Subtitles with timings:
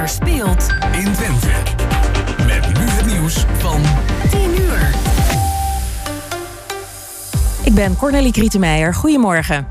[0.00, 1.48] er speelt in Twente.
[2.46, 3.80] Met nu het nieuws van
[4.30, 4.94] 10 uur.
[7.64, 8.94] Ik ben Cornelie Krietenmeijer.
[8.94, 9.66] Goedemorgen.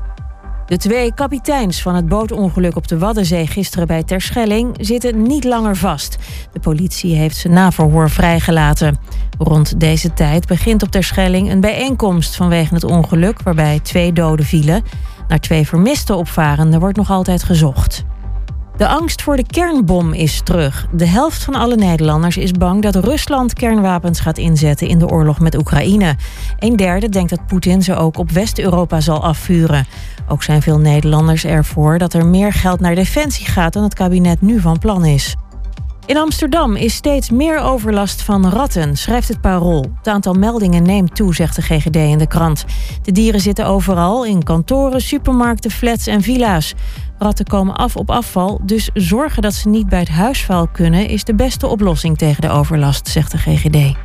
[0.66, 5.76] De twee kapiteins van het bootongeluk op de Waddenzee gisteren bij Terschelling zitten niet langer
[5.76, 6.18] vast.
[6.52, 8.98] De politie heeft ze na verhoor vrijgelaten.
[9.38, 14.82] Rond deze tijd begint op Terschelling een bijeenkomst vanwege het ongeluk waarbij twee doden vielen.
[15.28, 18.04] Naar twee vermiste opvarenden wordt nog altijd gezocht.
[18.80, 20.86] De angst voor de kernbom is terug.
[20.92, 25.40] De helft van alle Nederlanders is bang dat Rusland kernwapens gaat inzetten in de oorlog
[25.40, 26.16] met Oekraïne.
[26.58, 29.86] Een derde denkt dat Poetin ze ook op West-Europa zal afvuren.
[30.28, 34.40] Ook zijn veel Nederlanders ervoor dat er meer geld naar defensie gaat dan het kabinet
[34.40, 35.36] nu van plan is.
[36.10, 39.92] In Amsterdam is steeds meer overlast van ratten, schrijft het Parool.
[39.96, 42.64] Het aantal meldingen neemt toe, zegt de GGD in de krant.
[43.02, 46.74] De dieren zitten overal, in kantoren, supermarkten, flats en villa's.
[47.18, 51.08] Ratten komen af op afval, dus zorgen dat ze niet bij het huisvuil kunnen...
[51.08, 53.96] is de beste oplossing tegen de overlast, zegt de GGD.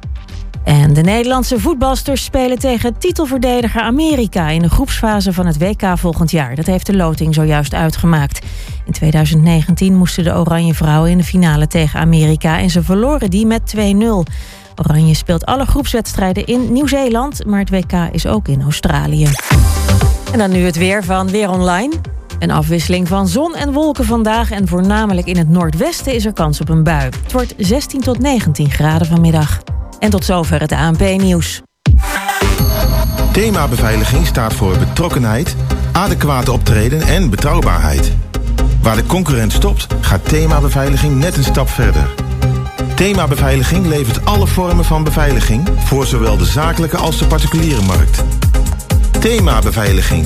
[0.66, 6.32] En de Nederlandse voetbalsters spelen tegen titelverdediger Amerika in de groepsfase van het WK volgend
[6.32, 6.56] jaar.
[6.56, 8.46] Dat heeft de loting zojuist uitgemaakt.
[8.86, 13.46] In 2019 moesten de Oranje Vrouwen in de finale tegen Amerika en ze verloren die
[13.46, 13.80] met 2-0.
[14.76, 19.28] Oranje speelt alle groepswedstrijden in Nieuw-Zeeland, maar het WK is ook in Australië.
[20.32, 21.94] En dan nu het weer van Weer Online.
[22.40, 26.62] Een afwisseling van zon en wolken vandaag en voornamelijk in het noordwesten is er kans
[26.62, 27.10] op een bui.
[27.24, 29.62] Het wordt 16 tot 19 graden vanmiddag.
[30.00, 31.62] En tot zover het ANP-nieuws.
[33.32, 35.56] Thema beveiliging staat voor betrokkenheid,
[35.92, 38.12] adequate optreden en betrouwbaarheid.
[38.82, 42.14] Waar de concurrent stopt, gaat thema beveiliging net een stap verder.
[42.96, 48.24] Thema beveiliging levert alle vormen van beveiliging voor zowel de zakelijke als de particuliere markt.
[49.20, 50.26] Thema Beveiliging,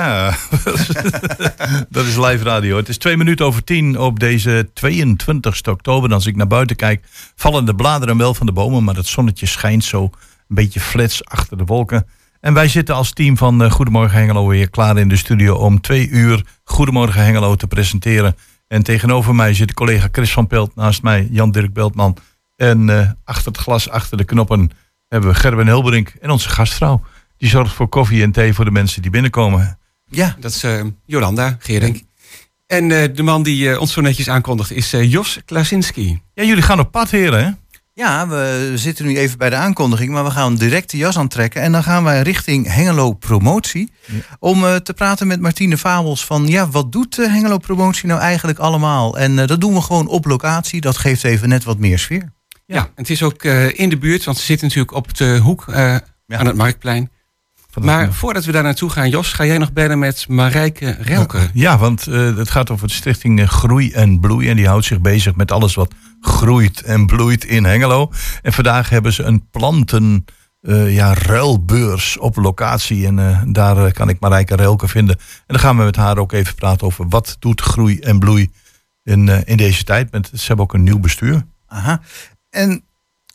[0.00, 0.36] Ja,
[1.96, 2.76] dat is live radio.
[2.76, 6.12] Het is twee minuten over tien op deze 22 oktober.
[6.12, 7.04] Als ik naar buiten kijk,
[7.36, 8.84] vallen de bladeren wel van de bomen.
[8.84, 10.10] Maar het zonnetje schijnt zo een
[10.48, 12.06] beetje flits achter de wolken.
[12.40, 15.80] En wij zitten als team van eh, Goedemorgen Hengelo weer klaar in de studio om
[15.80, 18.36] twee uur Goedemorgen Hengelo te presenteren.
[18.68, 22.16] En tegenover mij zit collega Chris van Pelt, naast mij Jan-Dirk Beltman.
[22.56, 24.70] En eh, achter het glas, achter de knoppen,
[25.08, 27.02] hebben we Gerben Hilberink en onze gastvrouw.
[27.36, 29.78] Die zorgt voor koffie en thee voor de mensen die binnenkomen.
[30.10, 32.02] Ja, dat is eh, Jolanda Geerdink.
[32.66, 36.20] En eh, de man die eh, ons zo netjes aankondigt is eh, Jos Klasinski.
[36.34, 37.50] Ja, jullie gaan op pad, heren, hè?
[37.94, 41.62] Ja, we zitten nu even bij de aankondiging, maar we gaan direct de jas aantrekken.
[41.62, 43.92] En dan gaan wij richting Hengelo Promotie.
[44.38, 48.20] Om eh, te praten met Martine Fabels van, ja, wat doet eh, Hengelo Promotie nou
[48.20, 49.18] eigenlijk allemaal?
[49.18, 50.80] En eh, dat doen we gewoon op locatie.
[50.80, 52.32] Dat geeft even net wat meer sfeer.
[52.66, 55.38] Ja, en het is ook eh, in de buurt, want ze zitten natuurlijk op de
[55.42, 55.96] hoek eh,
[56.28, 57.10] aan het Marktplein.
[57.80, 61.50] Maar voordat we daar naartoe gaan, Jos, ga jij nog bellen met Marijke Relke?
[61.52, 64.48] Ja, want eh, het gaat over de stichting eh, Groei en Bloei.
[64.48, 68.10] En die houdt zich bezig met alles wat groeit en bloeit in Hengelo.
[68.42, 70.24] En vandaag hebben ze een planten
[70.60, 73.06] eh, ja, ruilbeurs op locatie.
[73.06, 75.16] En eh, daar eh, kan ik Marijke Relke vinden.
[75.16, 78.50] En dan gaan we met haar ook even praten over wat doet groei en bloei
[79.02, 80.12] in, eh, in deze tijd.
[80.12, 81.42] Met, ze hebben ook een nieuw bestuur.
[81.66, 82.00] Aha.
[82.50, 82.84] En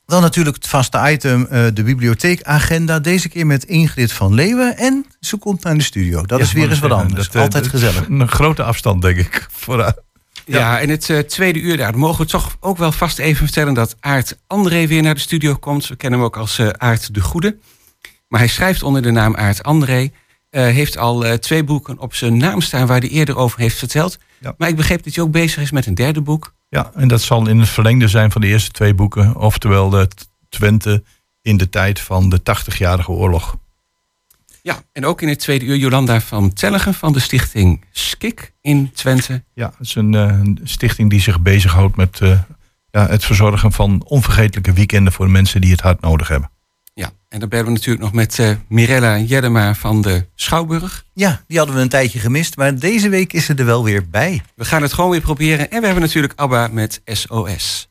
[0.05, 2.99] dan natuurlijk het vaste item, eh, de bibliotheekagenda.
[2.99, 4.77] Deze keer met Ingrid van Leeuwen.
[4.77, 6.21] En ze komt naar de studio.
[6.25, 7.25] Dat Ja, is weer eens wat anders.
[7.25, 8.07] dat, eh, Altijd dat- gezellig.
[8.09, 9.47] Een grote afstand, denk ik.
[9.51, 9.95] Voor haar.
[10.45, 13.73] Ja, in het eh, tweede uur daar mogen we toch ook wel vast even vertellen
[13.73, 15.87] dat Aart André weer naar de studio komt.
[15.87, 17.57] We kennen hem ook als eh, Aart de Goede.
[18.27, 20.09] Maar hij schrijft onder de naam Aart André.
[20.49, 23.77] eh, heeft al eh, twee boeken op zijn naam staan waar hij eerder over heeft
[23.77, 24.17] verteld.
[24.39, 24.53] Ja.
[24.57, 26.53] Maar ik begreep dat hij ook bezig is met een derde boek.
[26.75, 29.35] Ja, en dat zal in het verlengde zijn van de eerste twee boeken.
[29.35, 30.07] Oftewel de
[30.49, 31.03] Twente
[31.41, 33.57] in de tijd van de 80-jarige oorlog.
[34.61, 38.91] Ja, en ook in het tweede uur Jolanda van Tellegen van de stichting Skik in
[38.91, 39.43] Twente.
[39.53, 42.39] Ja, het is een eh, stichting die zich bezighoudt met eh,
[42.91, 46.49] ja, het verzorgen van onvergetelijke weekenden voor mensen die het hard nodig hebben.
[46.97, 51.05] Ja, en dan bellen we natuurlijk nog met eh, Mirella Jeddema van de Schouwburg.
[51.13, 52.57] Ja, die hadden we een tijdje gemist.
[52.57, 54.41] Maar deze week is ze er wel weer bij.
[54.55, 55.71] We gaan het gewoon weer proberen.
[55.71, 57.89] En we hebben natuurlijk ABBA met SOS.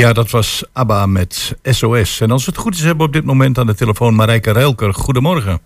[0.00, 2.20] Ja, dat was ABBA met SOS.
[2.20, 4.94] En als het goed is, hebben we op dit moment aan de telefoon Marijke Reilker.
[4.94, 5.60] Goedemorgen.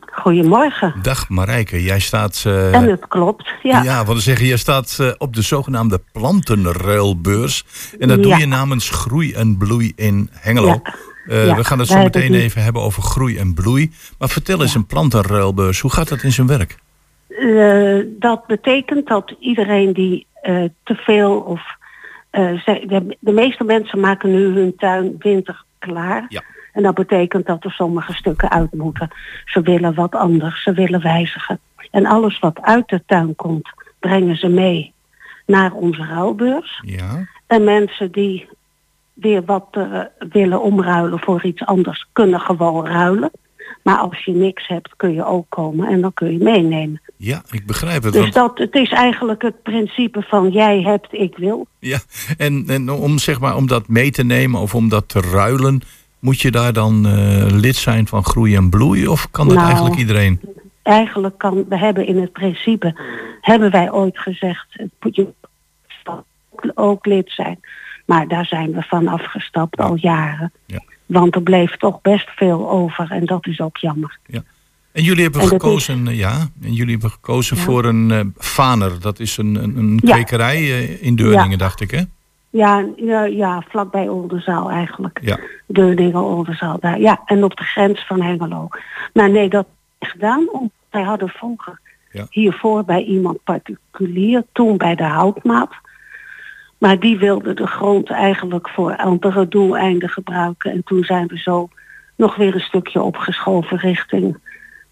[0.00, 0.94] Goedemorgen.
[1.02, 2.42] Dag Marijke, jij staat...
[2.46, 3.82] eh, en het klopt, ja.
[3.82, 7.64] Ja, wat zeggen, jij staat eh, op de zogenaamde plantenruilbeurs.
[7.98, 10.66] En dat doe je namens Groei en Bloei in Hengelo.
[10.66, 10.94] Ja.
[11.26, 13.92] Eh, Ja, we gaan het zo wij meteen die- even hebben over groei en bloei.
[14.18, 16.76] Maar vertel eens, een plantenruilbeurs, hoe gaat dat in zijn werk?
[18.18, 20.26] Dat betekent dat iedereen die
[20.84, 21.60] te veel of
[22.38, 26.26] eh, zij- de, de meeste mensen maken nu hun tuin winter klaar.
[26.28, 26.42] Ja.
[26.72, 29.08] En dat betekent dat er sommige stukken uit moeten.
[29.44, 31.60] Ze willen wat anders, ze willen wijzigen.
[31.90, 34.92] En alles wat uit de tuin komt, brengen ze mee
[35.46, 36.80] naar onze ruilbeurs.
[36.84, 38.48] Ja, En mensen die
[39.12, 43.30] weer wat eh, willen omruilen voor iets anders, kunnen gewoon ruilen.
[43.88, 47.00] Maar als je niks hebt, kun je ook komen en dan kun je meenemen.
[47.16, 48.12] ja ik begrijp het.
[48.12, 51.66] Dus want- dat, het is eigenlijk het principe van jij hebt, ik wil.
[51.78, 51.98] Ja,
[52.38, 55.80] en, en om, zeg maar, om dat mee te nemen of om dat te ruilen,
[56.18, 59.06] moet je daar dan eh, lid zijn van Groei en Bloei?
[59.06, 60.40] Of kan dat Nou, eigenlijk iedereen?
[60.82, 63.00] Eigenlijk kan, we hebben in het principe,
[63.40, 64.66] hebben wij ooit gezegd,
[65.00, 65.26] je
[66.74, 67.60] ook lid zijn.
[68.08, 70.52] Maar daar zijn we van afgestapt al jaren.
[70.66, 70.82] Ja.
[71.06, 74.18] Want er bleef toch best veel over en dat is ook jammer.
[74.92, 77.62] En jullie hebben En gekozen, ja, en jullie hebben gekozen Ja.
[77.62, 79.00] voor een Faner.
[79.00, 80.12] Dat is een, een, een Ja.
[80.12, 82.02] kwekerij eh, in Deurningen, dacht ik, hè?
[82.50, 85.18] Ja, ja, ja vlakbij Oldenzaal eigenlijk.
[85.22, 85.38] Ja.
[85.66, 87.00] Deurningen, Oldenzaal daar.
[87.00, 88.68] Ja, en op de grens van Hengelo.
[89.12, 89.66] Maar nee, dat
[89.98, 90.48] is gedaan.
[90.52, 91.80] Omdat wij hadden vroeger
[92.12, 92.26] Ja.
[92.30, 95.70] hiervoor bij iemand particulier, toen bij de houtmaat.
[96.78, 100.72] Maar die wilde de grond eigenlijk voor andere doeleinden gebruiken.
[100.72, 101.68] En toen zijn we zo
[102.16, 104.38] nog weer een stukje opgeschoven richting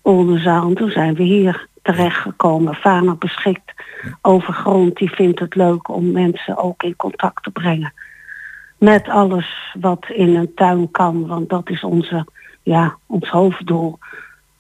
[0.03, 0.69] Oldenzaal.
[0.69, 2.75] En toen zijn we hier terechtgekomen.
[2.75, 3.73] Vaner beschikt
[4.23, 4.97] over grond.
[4.97, 7.93] Die vindt het leuk om mensen ook in contact te brengen.
[8.79, 11.27] Met alles wat in een tuin kan.
[11.27, 12.27] Want dat is onze,
[12.63, 13.99] ja, ons hoofddoel.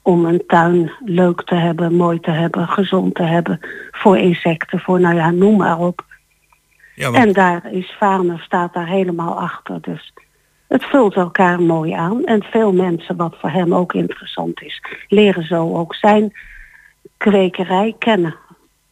[0.02, 3.61] Om een tuin leuk te hebben, mooi te hebben, gezond te hebben.
[3.90, 6.04] Voor insecten, voor nou ja, noem maar op.
[6.97, 9.81] Ja, want- En daar is Vaner staat daar helemaal achter.
[9.81, 10.12] Dus
[10.69, 12.25] het vult elkaar mooi aan.
[12.25, 16.33] En veel mensen, wat voor hem ook interessant is, leren zo ook zijn
[17.17, 18.37] kwekerij kennen.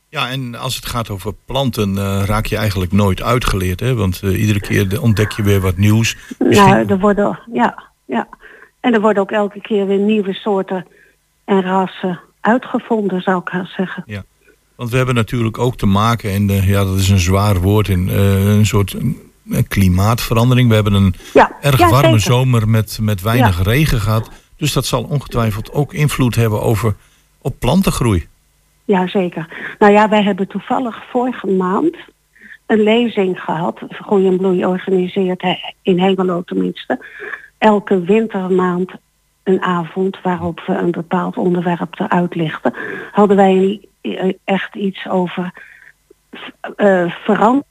[0.09, 3.95] Ja, en als het gaat over planten, eh, raak je eigenlijk nooit uitgeleerd, hè?
[3.95, 6.17] Want eh, iedere keer de- ontdek je weer wat nieuws.
[6.39, 8.29] Misschien- Nou, er worden, ja, ja.
[8.81, 10.87] En er worden ook elke keer weer nieuwe soorten
[11.45, 14.03] en rassen uitgevonden, zou ik haar zeggen.
[14.76, 17.88] Want we hebben natuurlijk ook te maken, en eh, ja, dat is een zwaar woord,
[17.88, 18.97] in eh, een soort
[19.69, 20.69] klimaatverandering.
[20.69, 22.21] We hebben een Ja, erg ja, warme zeker.
[22.21, 24.31] zomer met, met weinig regen gehad.
[24.57, 26.95] Dus dat zal ongetwijfeld ook invloed hebben over,
[27.38, 28.26] op plantengroei.
[28.85, 29.75] Ja, zeker.
[29.78, 31.97] Nou ja, wij hebben toevallig vorige maand
[32.66, 33.81] een lezing gehad.
[33.88, 35.45] Groei en Bloei organiseert
[35.83, 37.04] in Hengelo tenminste.
[37.59, 38.90] Elke wintermaand
[39.43, 42.75] een avond waarop we een bepaald onderwerp eruit lichten.
[43.12, 43.87] Hadden wij een-
[44.45, 45.53] echt iets over
[46.77, 47.65] eh verandering.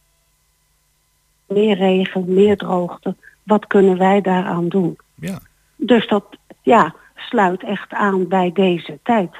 [1.48, 3.16] Meer regen, meer droogte.
[3.44, 4.98] Wat kunnen wij daaraan doen?
[5.16, 5.40] Ja.
[5.76, 6.24] Dus dat
[6.62, 9.32] ja, sluit echt aan bij deze tijd.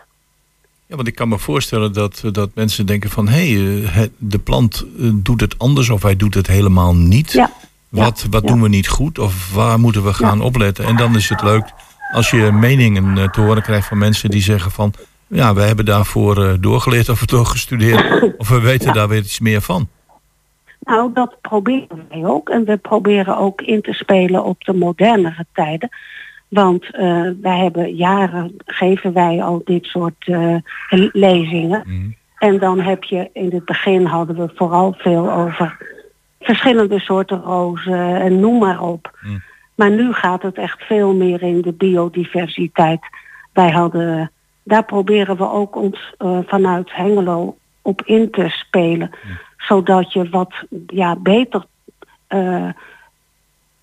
[0.86, 3.28] Ja, want ik kan me voorstellen dat, dat mensen denken van...
[3.28, 7.32] hé, hey, eh, de plant eh, doet het anders of hij doet het helemaal niet.
[7.32, 7.52] Ja.
[7.90, 8.48] Wat, wat ja.
[8.48, 10.86] doen we niet goed of waar moeten we gaan opletten?
[10.86, 11.74] En dan is het leuk
[12.14, 14.94] als je meningen te horen krijgt van mensen die zeggen van...
[15.34, 18.22] ja, we hebben daarvoor eh, doorgeleerd of doorgestudeerd...
[18.38, 19.88] of we weten daar weer iets meer van.
[20.80, 22.50] Nou, dat proberen wij ook.
[22.50, 25.90] En we proberen ook in te spelen op de modernere tijden.
[26.48, 30.56] Want eh, wij hebben jaren, geven wij al dit soort eh,
[31.12, 31.84] lezingen.
[31.86, 32.10] Mhm.
[32.38, 35.78] En dan heb je, in het begin hadden we vooral veel over
[36.40, 39.18] verschillende soorten rozen en noem maar op.
[39.22, 39.44] Mm.
[39.76, 43.02] Maar nu gaat het echt veel meer in de biodiversiteit.
[43.54, 44.32] Wij hadden,
[44.64, 49.10] daar proberen we ook ons eh, vanuit Hengelo op in te spelen.
[49.58, 50.54] Zodat je wat
[50.88, 51.66] ja, beter
[52.28, 52.70] eh,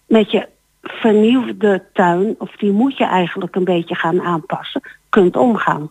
[0.06, 0.49] met je
[0.82, 5.90] vernieuwde tuin, of die moet je eigenlijk een beetje gaan aanpassen, kunt omgaan.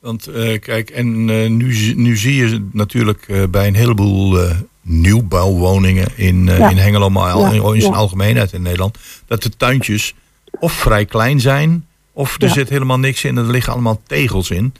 [0.00, 1.24] Want eh, kijk, en
[1.56, 4.38] nu, nu zie je natuurlijk bij een heleboel
[4.80, 6.70] nieuwbouwwoningen in, Ja.
[6.70, 7.98] in Hengelo, maar al- Ja, in, zijn ja.
[7.98, 10.14] algemeenheid in Nederland, dat de tuintjes
[10.60, 11.85] of vrij klein zijn,
[12.16, 12.52] of er Ja.
[12.52, 14.74] zit helemaal niks in en er liggen allemaal tegels in.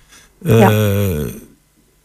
[0.45, 1.25] Eh,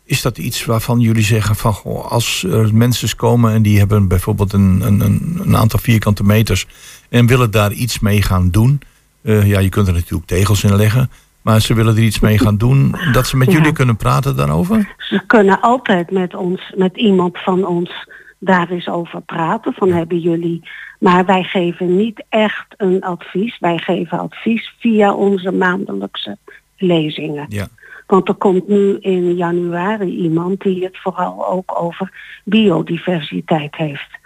[0.06, 4.08] Is dat iets waarvan jullie zeggen van goh, als er mensen komen en die hebben
[4.08, 6.68] bijvoorbeeld een, een, een, een aantal vierkante meters
[7.10, 8.82] en willen daar iets mee gaan doen?
[9.22, 11.10] eh, ja, je kunt er natuurlijk tegels in leggen.
[11.42, 12.96] Maar ze willen er iets mee gaan doen.
[13.12, 13.58] Dat ze met Ja.
[13.58, 14.96] jullie kunnen praten daarover?
[14.98, 17.92] Ze kunnen altijd met ons, met iemand van ons
[18.40, 19.74] daar eens over praten.
[19.74, 20.62] Van hebben jullie.
[21.02, 23.60] Maar wij geven niet echt een advies.
[23.60, 26.38] Wij geven advies via onze maandelijkse
[26.78, 27.46] lezingen.
[27.50, 27.68] Ja.
[28.08, 32.12] Want er komt nu in januari iemand die het vooral ook over
[32.44, 34.20] biodiversiteit heeft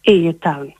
[0.00, 0.74] in je tuin.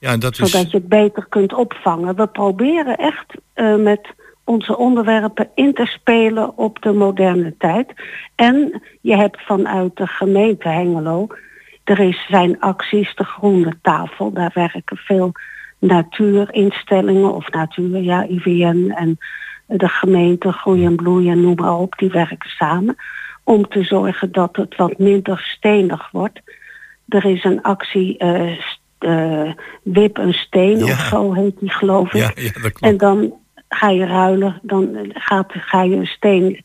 [0.00, 0.50] Ja, en dat is...
[0.50, 2.16] Zodat je het beter kunt opvangen.
[2.16, 4.08] We proberen echt eh, met
[4.44, 7.92] onze onderwerpen in te spelen op de moderne tijd.
[8.34, 11.26] En je hebt vanuit de gemeente Hengelo,
[11.90, 15.32] er is zijn acties, de Groene Tafel, daar werken veel
[15.78, 19.18] natuurinstellingen of natuur, ja, IVN en
[19.66, 22.96] de gemeente Groei en Bloeien, noem maar op, die werken samen.
[23.44, 26.40] Om te zorgen dat het wat minder stenig wordt.
[27.08, 28.58] Er is een actie eh,
[28.98, 30.84] eh, Wip een steen Ja.
[30.84, 32.20] of zo heet die geloof ik.
[32.20, 32.80] Ja, ja, dat klopt.
[32.80, 33.34] En dan
[33.68, 36.64] ga je ruilen, dan gaat, ga je een steen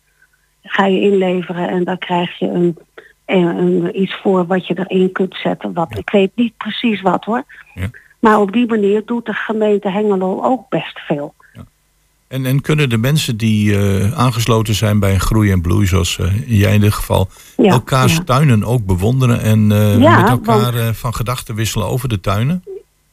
[0.66, 2.78] ga je inleveren en dan krijg je een,
[3.26, 5.74] een- iets voor wat je erin kunt zetten.
[5.74, 7.44] Wat, Ik weet niet precies wat hoor.
[7.74, 7.90] Ja.
[8.20, 11.34] Maar op die manier doet de gemeente Hengelo ook best veel.
[12.28, 16.50] En, en kunnen de mensen die eh, aangesloten zijn bij groei en bloei, zoals eh,
[16.60, 17.28] jij in dit geval,
[17.58, 18.24] Ja, elkaars ja.
[18.24, 22.64] tuinen ook bewonderen en eh, Ja, met elkaar want- van gedachten wisselen over de tuinen?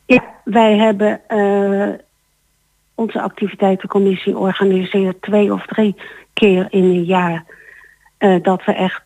[0.06, 1.20] Ja, wij hebben
[2.94, 5.94] onze activiteitencommissie organiseert twee of drie
[6.32, 7.44] keer in een jaar
[8.42, 9.02] dat we echt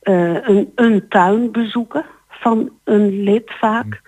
[0.00, 4.00] eh, een, een tuin bezoeken van een lid vaak.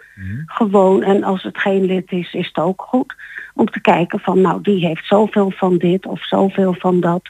[0.47, 3.14] Gewoon, en als het geen lid is, is het ook goed.
[3.54, 7.23] Om te kijken van, nou, die heeft zoveel van dit of zoveel van dat.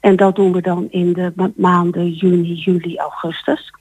[0.00, 3.72] En dat doen we dan in de ma- maanden juni, juli, augustus.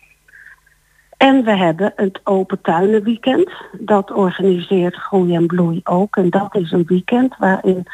[1.18, 3.52] En we hebben het Open Tuinenweekend.
[3.80, 6.16] Dat organiseert Groei en Bloei ook.
[6.16, 7.86] En dat is een weekend waarin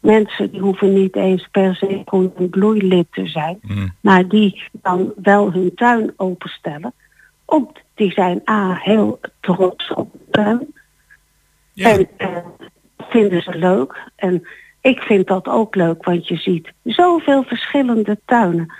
[0.00, 3.58] mensen, die hoeven niet eens per se Groei en Bloei lid te zijn.
[3.62, 3.92] Mm.
[4.00, 6.92] Maar die dan wel hun tuin openstellen.
[7.94, 10.74] Die zijn A, heel trots op de tuin.
[11.72, 11.90] Ja.
[11.90, 12.36] En eh,
[12.98, 14.10] vinden ze leuk.
[14.16, 14.46] En
[14.80, 18.74] ik vind dat ook leuk, want je ziet zoveel verschillende tuinen.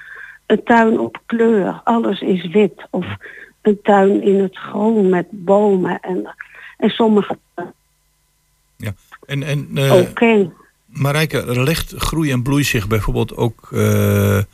[0.47, 2.87] Een tuin op kleur, alles is wit.
[2.91, 3.07] Of
[3.63, 6.01] een tuin in het groen met bomen.
[6.01, 6.35] En,
[6.77, 7.39] en sommige
[9.27, 10.51] En, en eh, oké.
[10.89, 14.45] Marijke, legt groei en bloei zich bijvoorbeeld ook eh, eh,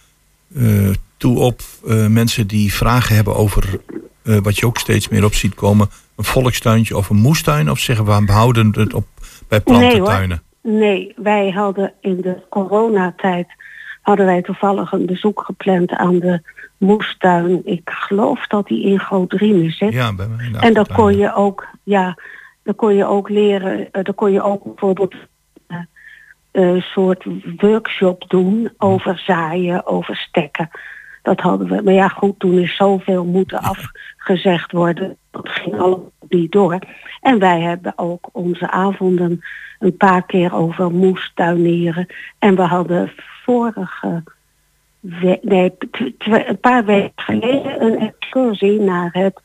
[1.17, 3.81] toe op eh, mensen die vragen hebben over
[4.43, 7.71] wat je ook steeds meer op ziet komen, een volkstuintje of een moestuin?
[7.71, 9.07] Of zeggen we, houden het op
[9.49, 10.43] bij plantentuinen?
[10.63, 13.47] Nee, wij hadden in de coronatijd
[14.03, 16.43] hadden wij toevallig een bezoek gepland aan de
[16.79, 17.61] moestuin.
[17.65, 19.93] Ik geloof dat die in Groot-Riemen zit.
[19.93, 22.19] Ja, bij mij En dan kon je ook, ja,
[22.63, 25.15] dan kon je ook leren, dan kon je ook bijvoorbeeld
[26.55, 27.25] een soort
[27.57, 30.71] workshop doen over zaaien, over stekken.
[31.23, 31.83] Dat hadden we.
[31.83, 35.17] Maar ja, goed, toen is zoveel moeten afgezegd worden.
[35.31, 36.79] Dat ging allemaal niet door.
[37.21, 39.45] En wij hebben ook onze avonden
[39.79, 42.07] een paar keer over moestuinieren.
[42.39, 43.13] En we hadden
[43.45, 44.23] vorige
[45.41, 45.73] nee,
[46.19, 49.41] een paar weken geleden een excursie naar het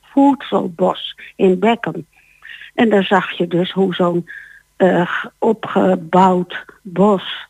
[0.00, 2.06] voedselbos in Bekken.
[2.74, 4.28] En daar zag je dus hoe zo'n
[4.78, 7.46] eh, opgebouwd bos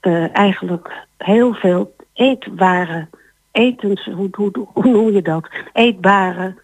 [0.00, 3.06] eh, eigenlijk heel veel eetbare
[3.50, 5.48] etens, hoe, hoe, hoe noem je dat?
[5.72, 6.54] Eetbare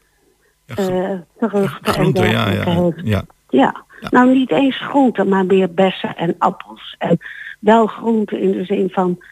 [0.66, 3.24] gro- eh geruchten en ja, ja, ja.
[3.48, 3.74] Ja.
[4.10, 6.94] nou niet eens groenten, maar meer bessen en appels.
[6.98, 7.18] En
[7.58, 9.22] wel groenten in de zin van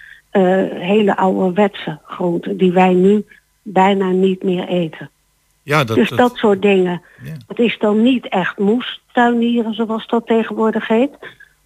[0.81, 3.27] hele ouderwetse groenten die wij nu
[3.63, 5.11] bijna niet meer eten.
[5.63, 7.03] Ja, dat, dus dat- dat soort dingen.
[7.47, 8.59] Het is dan niet echt
[9.19, 11.11] moestuinieren zoals dat tegenwoordig heet.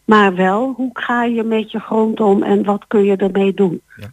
[0.04, 3.80] Maar wel, hoe ga je met je grond om en wat kun je ermee doen?
[3.97, 4.12] Ja.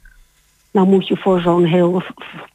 [0.71, 2.03] Nou moet je voor zo'n heel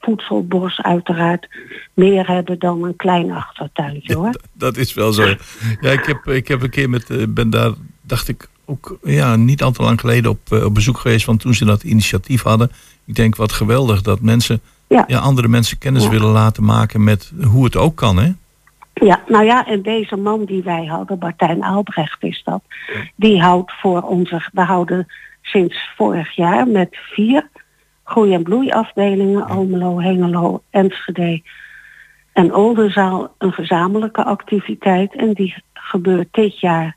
[0.00, 1.48] voedselbos uiteraard
[1.94, 4.34] meer hebben dan een klein achtertuintje hoor.
[4.52, 5.22] Dat is wel zo.
[5.80, 9.36] Ja, ik heb, ik heb een keer met, eh, ben daar, dacht ik, ook ja,
[9.36, 11.26] niet al te lang geleden op, eh, op bezoek geweest.
[11.26, 12.70] Want toen ze dat initiatief hadden.
[13.04, 15.04] Ik denk wat geweldig dat mensen, Ja.
[15.06, 18.18] ja, andere mensen kennis willen laten maken met hoe het ook kan.
[18.18, 18.32] Hè?
[18.94, 22.62] Ja, nou ja, en deze man die wij hadden, Martijn Aalbrecht is dat,
[23.16, 25.06] die houdt voor onze, we houden
[25.42, 27.48] sinds vorig jaar met vier
[28.04, 31.42] groei- en bloeiafdelingen, Almelo, Hengelo, Enschede
[32.32, 35.16] en Oldenzaal een gezamenlijke activiteit.
[35.16, 36.96] En die gebeurt dit jaar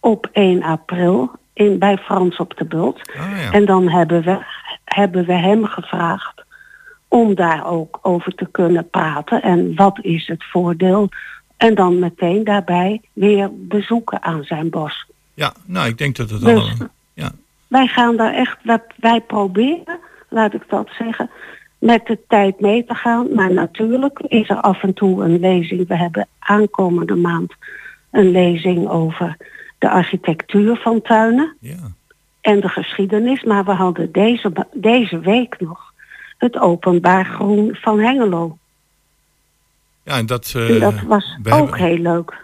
[0.00, 3.12] op 1 april in, bij Frans op de Bult.
[3.16, 3.52] Ah, ja.
[3.52, 4.38] En dan hebben we,
[4.84, 6.44] hebben we hem gevraagd
[7.12, 9.42] om daar ook over te kunnen praten.
[9.42, 11.08] En wat is het voordeel?
[11.56, 15.06] En dan meteen daarbij weer bezoeken aan zijn bos.
[15.34, 16.86] ja, nou, ik denk dat het Dus- al.
[17.14, 17.30] Ja,
[17.68, 19.98] Wij gaan daar echt, wij, wij proberen,
[20.28, 21.30] laat ik dat zeggen,
[21.78, 23.34] met de tijd mee te gaan.
[23.34, 25.88] Maar natuurlijk is er af en toe een lezing.
[25.88, 27.52] We hebben aankomende maand
[28.10, 29.36] een lezing over
[29.78, 31.90] de architectuur van tuinen Ja.
[32.40, 33.42] en de geschiedenis.
[33.42, 35.91] Maar we hadden deze, deze week nog
[36.42, 38.58] het openbaar groen van Hengelo.
[40.04, 42.40] Ja, en dat, En eh, dat was ook hebben- heel leuk.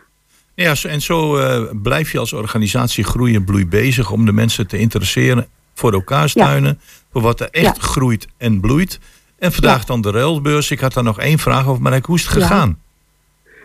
[0.54, 4.66] Ja, en zo eh, blijf je als organisatie Groei en Bloei bezig om de mensen
[4.66, 6.44] te interesseren voor elkaars Ja.
[6.44, 6.80] tuinen,
[7.12, 7.82] voor wat er echt Ja.
[7.82, 9.00] groeit en bloeit.
[9.38, 9.87] En vandaag Ja.
[9.87, 10.70] dan de ruilbeurs.
[10.70, 12.78] Ik had daar nog één vraag over, maar hoe is het gegaan?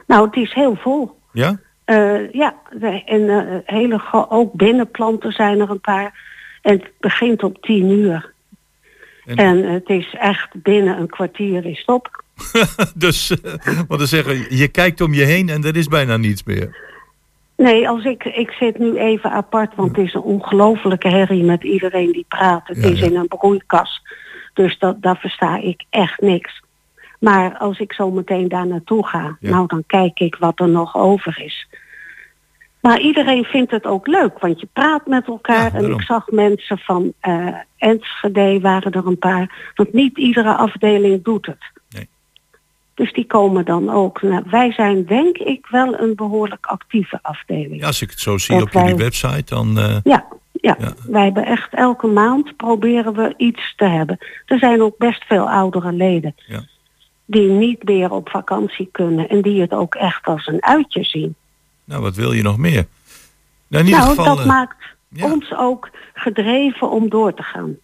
[0.07, 1.19] Nou, het is heel vol.
[1.31, 1.59] Ja?
[1.85, 2.55] Eh, ja,
[3.05, 6.21] en hele ook binnenplanten zijn er een paar.
[6.61, 8.32] En het begint op tien uur.
[9.25, 12.23] En- En, het is echt binnen een kwartier is het op.
[12.95, 16.43] dus, eh, wat te zeggen, je kijkt om je heen en er is bijna niets
[16.43, 16.91] meer.
[17.57, 21.63] Nee, als ik, ik zit nu even apart, want het is een ongelofelijke herrie met
[21.63, 22.67] iedereen die praat.
[22.67, 23.05] Het Ja, is ja.
[23.05, 24.01] in een broeikas.
[24.53, 26.62] Dus dat, daar versta ik echt niks.
[27.19, 29.49] Maar als ik zo meteen daar naartoe ga, Ja.
[29.49, 31.67] nou dan kijk ik wat er nog over is.
[32.83, 35.71] Maar iedereen vindt het ook leuk, want je praat met elkaar.
[35.73, 39.71] Ja, en ik zag mensen van eh Enschede waren er een paar.
[39.75, 41.63] Want niet iedere afdeling doet het.
[41.89, 42.07] Nee.
[42.93, 44.21] Dus die komen dan ook.
[44.21, 47.79] Nou, wij zijn denk ik wel een behoorlijk actieve afdeling.
[47.79, 49.77] Ja, als ik het zo zie Dat op jullie wij- website, dan...
[49.79, 50.75] eh, Ja, ja.
[50.79, 50.93] Ja.
[51.07, 54.17] wij hebben echt elke maand proberen we iets te hebben.
[54.45, 56.59] Er zijn ook best veel oudere leden Ja.
[57.25, 61.35] die niet meer op vakantie kunnen en die het ook echt als een uitje zien.
[61.93, 62.86] Nou, wat wil je nog meer?
[63.67, 64.36] Nou, in ieder nou, geval...
[64.36, 65.32] dat eh, maakt ja.
[65.32, 67.75] ons ook gedreven om door te gaan.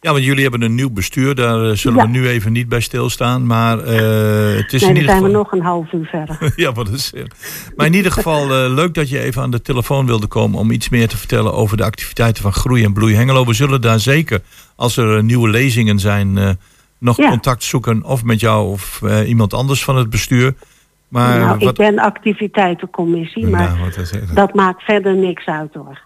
[0.00, 2.04] Ja, want jullie hebben een nieuw bestuur, daar eh, zullen Ja.
[2.04, 3.46] we nu even niet bij stilstaan.
[3.46, 5.22] Maar eh, het is nee, in dan ieder zijn geval...
[5.22, 6.52] we nog een half uur verder.
[6.64, 7.12] ja, wat is
[7.76, 10.88] Maar in ieder geval leuk dat je even aan de telefoon wilde komen om iets
[10.88, 13.44] meer te vertellen over de activiteiten van Groei en Bloei Hengelo.
[13.44, 14.40] We zullen daar zeker,
[14.76, 16.58] als er nieuwe lezingen zijn,
[16.98, 17.28] nog Ja.
[17.28, 18.02] contact zoeken.
[18.02, 20.54] Of met jou of iemand anders van het bestuur.
[21.12, 24.30] Maar nou, ik ben activiteitencommissie, maar Nou, het?
[24.34, 25.98] dat maakt verder niks uit hoor.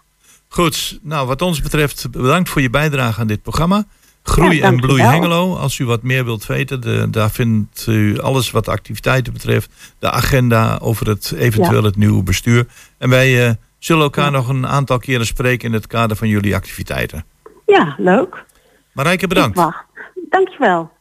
[0.47, 3.83] Goed, nou wat ons betreft bedankt voor je bijdrage aan dit programma.
[4.23, 4.75] Groei Ja, en.
[4.79, 5.55] Bloei Hengelo.
[5.55, 9.95] Als u wat meer wilt weten, de, daar vindt u alles wat activiteiten betreft.
[9.99, 12.65] De agenda over het eventueel het nieuwe bestuur.
[12.97, 14.29] En wij eh, zullen elkaar Ja.
[14.31, 17.23] nog een aantal keren spreken in het kader van jullie activiteiten.
[17.65, 18.43] Ja, leuk.
[18.91, 19.57] Marijke, bedankt.
[19.57, 19.85] Ik wacht.
[20.29, 20.91] Dankjewel.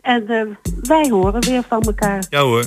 [0.00, 0.46] En eh,
[0.82, 2.24] wij horen weer van elkaar.
[2.30, 2.64] Ja hoor.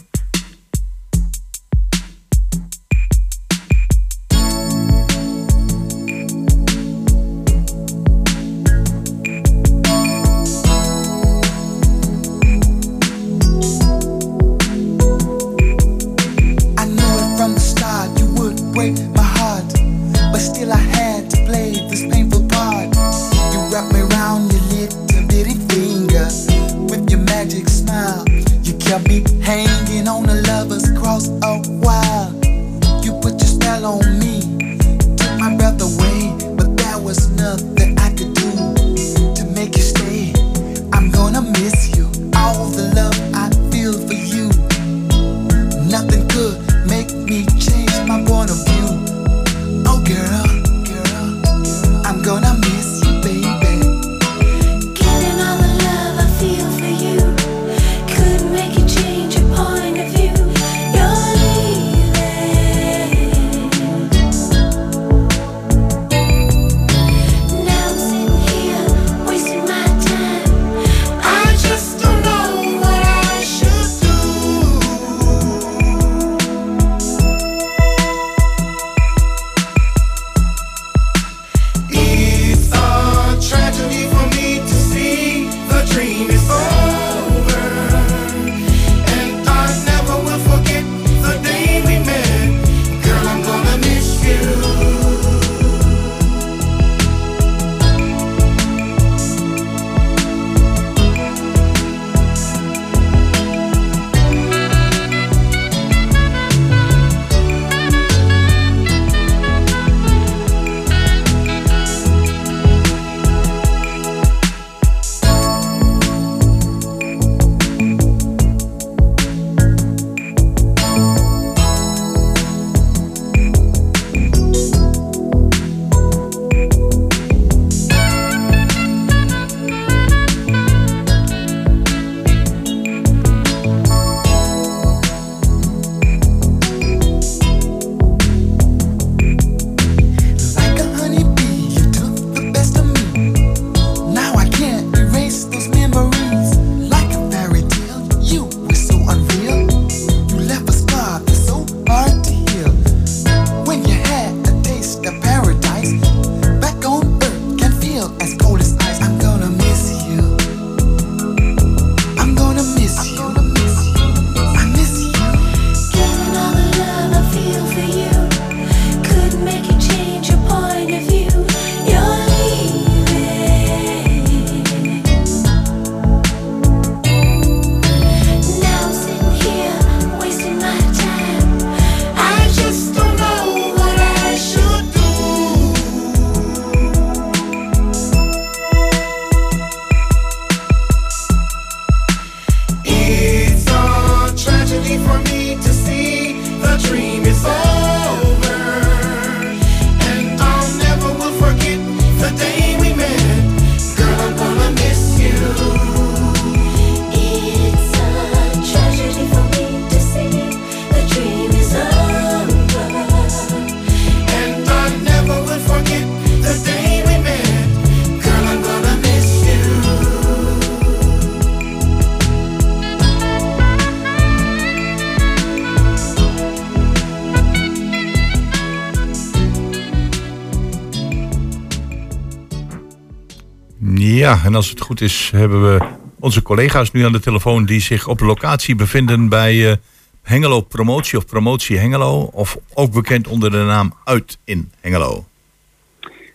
[234.24, 235.86] Ja, en als het goed is, hebben we
[236.20, 239.76] onze collega's nu aan de telefoon die zich op locatie bevinden bij eh,
[240.22, 245.26] Hengelo Promotie of Promotie Hengelo, of ook bekend onder de naam Uit in Hengelo.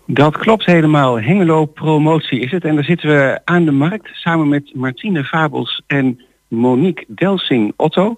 [0.06, 1.20] Dat klopt helemaal.
[1.20, 2.64] Hengelo Promotie is het.
[2.64, 8.16] En daar zitten we aan de markt samen met Martine Fabels en Monique Delsing Otto.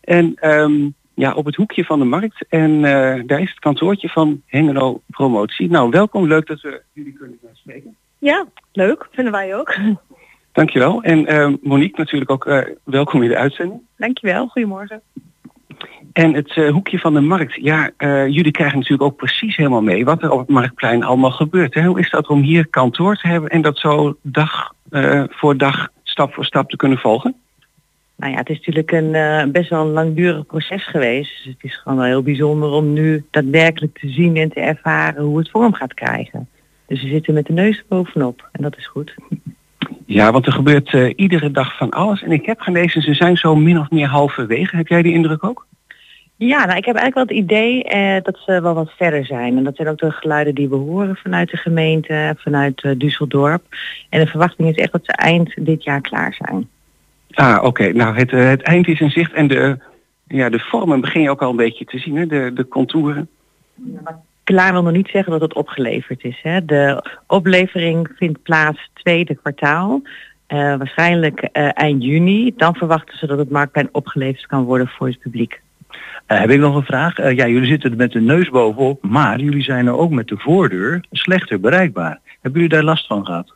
[0.00, 2.46] En ehm, ja, op het hoekje van de markt.
[2.48, 5.70] En eh, daar is het kantoortje van Hengelo Promotie.
[5.70, 6.26] Nou, welkom.
[6.26, 7.96] Leuk dat we jullie kunnen spreken.
[8.18, 9.08] Ja, leuk.
[9.10, 9.76] Vinden wij ook.
[10.52, 11.02] Dankjewel.
[11.02, 13.80] En ehm, Monique natuurlijk ook eh, welkom in de uitzending.
[13.96, 14.46] Dankjewel.
[14.46, 15.02] Goedemorgen.
[16.12, 17.54] En het eh, hoekje van de markt.
[17.54, 21.30] Ja, eh, jullie krijgen natuurlijk ook precies helemaal mee wat er op het Marktplein allemaal
[21.30, 21.74] gebeurt.
[21.74, 21.84] Hè?
[21.84, 25.88] Hoe is dat om hier kantoor te hebben en dat zo dag eh, voor dag,
[26.02, 27.34] stap voor stap te kunnen volgen?
[28.16, 31.44] Nou ja, het is natuurlijk een eh, best wel een langdurig proces geweest.
[31.44, 35.22] Dus het is gewoon wel heel bijzonder om nu daadwerkelijk te zien en te ervaren
[35.22, 36.48] hoe het vorm gaat krijgen.
[36.88, 39.14] Dus we zitten met de neus bovenop en dat is goed.
[40.06, 42.22] Ja, want er gebeurt eh, iedere dag van alles.
[42.22, 44.76] En ik heb gelezen, ze zijn zo min of meer halverwege.
[44.76, 45.66] Heb jij die indruk ook?
[46.36, 49.56] Ja, nou, ik heb eigenlijk wel het idee eh, dat ze wel wat verder zijn.
[49.56, 53.62] En dat zijn ook de geluiden die we horen vanuit de gemeente, vanuit eh, Düsseldorp.
[54.08, 56.68] En de verwachting is echt dat ze eind dit jaar klaar zijn.
[57.30, 57.92] Ah, oké.
[57.92, 59.78] Nou, het, het eind is in zicht en de,
[60.26, 62.26] ja, de vormen begin je ook al een beetje te zien, hè?
[62.26, 63.28] De, de contouren.
[64.48, 66.38] Klaar wil nog niet zeggen dat het opgeleverd is.
[66.42, 66.64] Hè.
[66.64, 70.02] De oplevering vindt plaats tweede kwartaal.
[70.46, 72.52] eh, waarschijnlijk eh, eind juni.
[72.56, 75.60] Dan verwachten ze dat het marktplein opgeleverd kan worden voor het publiek.
[76.26, 77.16] Eh, heb ik nog een vraag?
[77.16, 80.36] Ja, jullie zitten er met de neus bovenop, maar jullie zijn er ook met de
[80.36, 82.20] voordeur slechter bereikbaar.
[82.40, 83.54] Hebben jullie daar last van gehad?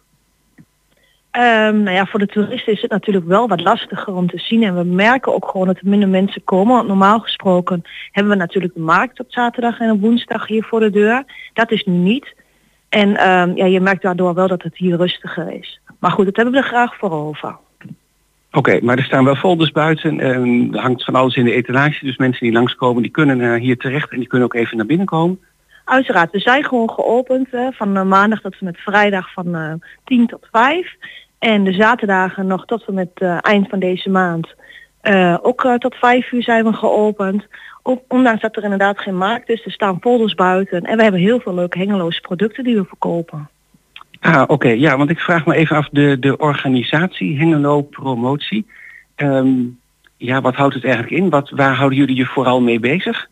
[1.33, 4.63] Ehm, nou ja, voor de toeristen is het natuurlijk wel wat lastiger om te zien.
[4.63, 6.75] En we merken ook gewoon dat er minder mensen komen.
[6.75, 10.81] Want normaal gesproken hebben we natuurlijk de markt op zaterdag en op woensdag hier voor
[10.81, 11.25] de deur.
[11.53, 12.35] Dat is nu niet.
[12.89, 15.81] En ehm, ja, je merkt daardoor wel dat het hier rustiger is.
[15.99, 17.57] Maar goed, dat hebben we er graag voor over.
[18.51, 20.21] Oké, maar er staan wel folders buiten.
[20.21, 22.05] En er hangt van alles in de etalage.
[22.05, 24.87] Dus mensen die langskomen, die kunnen eh, hier terecht en die kunnen ook even naar
[24.87, 25.41] binnen komen.
[25.85, 29.73] Uiteraard, we zijn gewoon geopend van eh, maandag tot en met vrijdag van eh
[30.05, 30.97] 10 tot 5.
[31.39, 34.55] En de zaterdagen nog tot en met eh, eind van deze maand.
[35.01, 37.47] eh, ook eh, tot 5 uur zijn we geopend.
[37.83, 40.83] Ook, ondanks dat er inderdaad geen markt is, er staan folders buiten.
[40.83, 43.49] En we hebben heel veel leuke hengeloze producten die we verkopen.
[44.21, 44.69] Ah, oké.
[44.69, 48.67] Ja, want ik vraag me even af de, de organisatie Hengelo Promotie.
[49.15, 49.53] Ehm,
[50.17, 51.31] ja, wat houdt het eigenlijk in?
[51.31, 53.29] Wat, waar houden jullie je vooral mee bezig?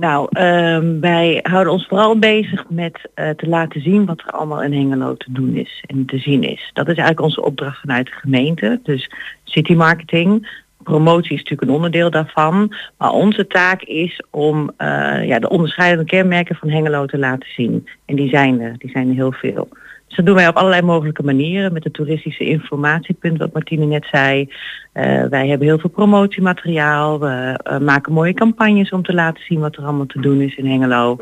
[0.00, 4.62] Nou, ehm, wij houden ons vooral bezig met eh, te laten zien wat er allemaal
[4.62, 6.70] in Hengelo te doen is en te zien is.
[6.72, 8.80] Dat is eigenlijk onze opdracht vanuit de gemeente.
[8.82, 9.10] Dus
[9.44, 12.74] city marketing, promotie is natuurlijk een onderdeel daarvan.
[12.98, 17.88] Maar onze taak is om eh, ja, de onderscheidende kenmerken van Hengelo te laten zien.
[18.04, 19.68] En die zijn er, die zijn er heel veel.
[20.08, 21.72] Dus dat doen wij op allerlei mogelijke manieren.
[21.72, 24.52] Met het toeristische informatiepunt, wat Martine net zei.
[24.92, 27.20] Eh, wij hebben heel veel promotiemateriaal.
[27.20, 30.56] We eh, maken mooie campagnes om te laten zien wat er allemaal te doen is
[30.56, 31.18] in Hengelo.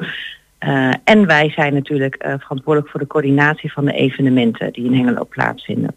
[0.58, 5.24] Eh, en wij zijn natuurlijk verantwoordelijk voor de coördinatie van de evenementen die in Hengelo
[5.24, 5.94] plaatsvinden.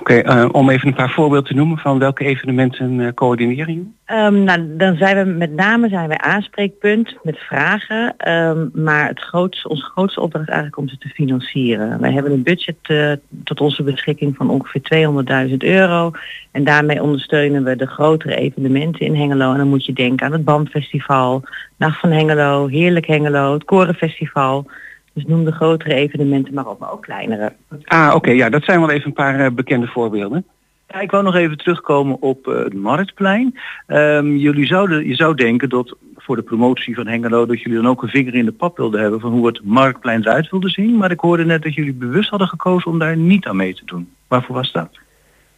[0.00, 3.94] Oké, eh, om even een paar voorbeelden te noemen van welke evenementen eh, coördineren jullie?
[4.04, 8.14] Ehm, nou, dan zijn we met name zijn wij aanspreekpunt met vragen.
[8.16, 12.00] ehm, maar het grootste, onze grootste opdracht eigenlijk om ze te financieren.
[12.00, 13.12] Wij hebben een budget eh,
[13.44, 16.10] tot onze beschikking van ongeveer 200.000 euro.
[16.50, 19.52] En daarmee ondersteunen we de grotere evenementen in Hengelo.
[19.52, 21.42] En dan moet je denken aan het BAM-festival,
[21.76, 24.66] Nacht van Hengelo, Heerlijk Hengelo, het Korenfestival.
[25.12, 27.52] Dus noem de grotere evenementen maar op, maar ook kleinere.
[27.84, 30.44] Ah, oké, ja, dat zijn wel even een paar eh, bekende voorbeelden.
[30.88, 33.58] Ja, ik wou nog even terugkomen op eh, het Marktplein.
[33.86, 37.88] Ehm, jullie zouden, je zou denken dat voor de promotie van Hengelo dat jullie dan
[37.88, 40.96] ook een vinger in de pap wilden hebben van hoe het Marktplein eruit wilde zien.
[40.96, 43.84] Maar ik hoorde net dat jullie bewust hadden gekozen om daar niet aan mee te
[43.84, 44.08] doen.
[44.28, 44.98] Waarvoor was dat?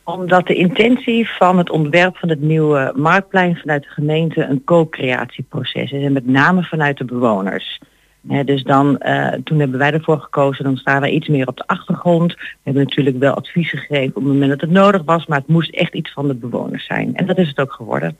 [0.04, 5.92] Omdat de intentie van het ontwerp van het nieuwe marktplein vanuit de gemeente een co-creatieproces
[5.92, 6.04] is.
[6.04, 7.80] En met name vanuit de bewoners.
[8.28, 11.56] Hè, dus dan, eh, toen hebben wij ervoor gekozen, dan staan wij iets meer op
[11.56, 12.34] de achtergrond.
[12.34, 15.48] We hebben natuurlijk wel adviezen gegeven op het moment dat het nodig was, maar het
[15.48, 17.16] moest echt iets van de bewoners zijn.
[17.16, 18.16] En dat is het ook geworden.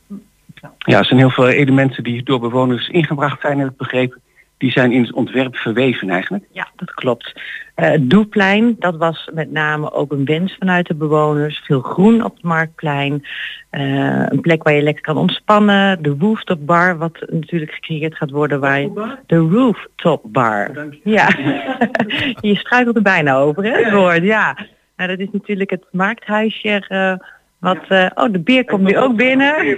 [0.77, 4.21] Ja, er zijn heel veel elementen die door bewoners ingebracht zijn, heb ik begrepen.
[4.63, 6.45] Die zijn in het ontwerp verweven eigenlijk.
[6.51, 7.41] Ja, dat klopt.
[7.75, 11.61] Eh, het Doeplein, dat was met name ook een wens vanuit de bewoners.
[11.65, 13.25] Veel groen op het Marktplein.
[13.69, 16.03] Eh, een plek waar je lekker kan ontspannen.
[16.03, 18.59] De rooftop bar, wat natuurlijk gecreëerd gaat worden.
[18.59, 20.87] Waar je, de rooftop bar.
[21.03, 21.27] Ja,
[22.41, 24.23] je struikelt er bijna over, hè, het woord.
[24.23, 24.57] Ja,
[24.95, 26.83] nou, dat is natuurlijk het markthuisje.
[27.63, 29.65] Wat, eh, oh, de beer komt nu ook binnen.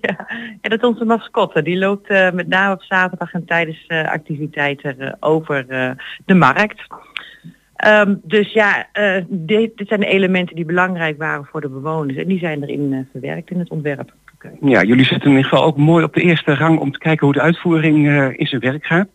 [0.00, 0.26] ja.
[0.60, 1.62] ja, dat is onze mascotte.
[1.62, 5.90] Die loopt eh, met name op zaterdag en tijdens eh, activiteiten over eh,
[6.24, 6.86] de markt.
[7.76, 12.18] Ehm, dus ja, eh, dit, dit zijn de elementen die belangrijk waren voor de bewoners.
[12.18, 14.12] En die zijn erin eh, verwerkt in het ontwerp.
[14.60, 17.26] Ja, jullie zitten in ieder geval ook mooi op de eerste rang om te kijken
[17.26, 19.08] hoe de uitvoering eh, in zijn werk gaat.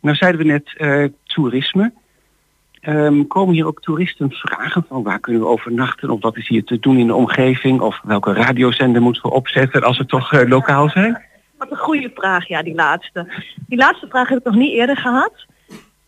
[0.00, 1.92] Nou zeiden we net eh, toerisme.
[2.80, 6.64] Ehm, komen hier ook toeristen vragen van waar kunnen we overnachten of wat is hier
[6.64, 10.48] te doen in de omgeving of welke radiozender moeten we opzetten als we toch eh,
[10.48, 11.22] lokaal zijn?
[11.58, 13.32] Wat een goede vraag, ja, die laatste.
[13.66, 15.46] Die laatste vraag heb ik nog niet eerder gehad.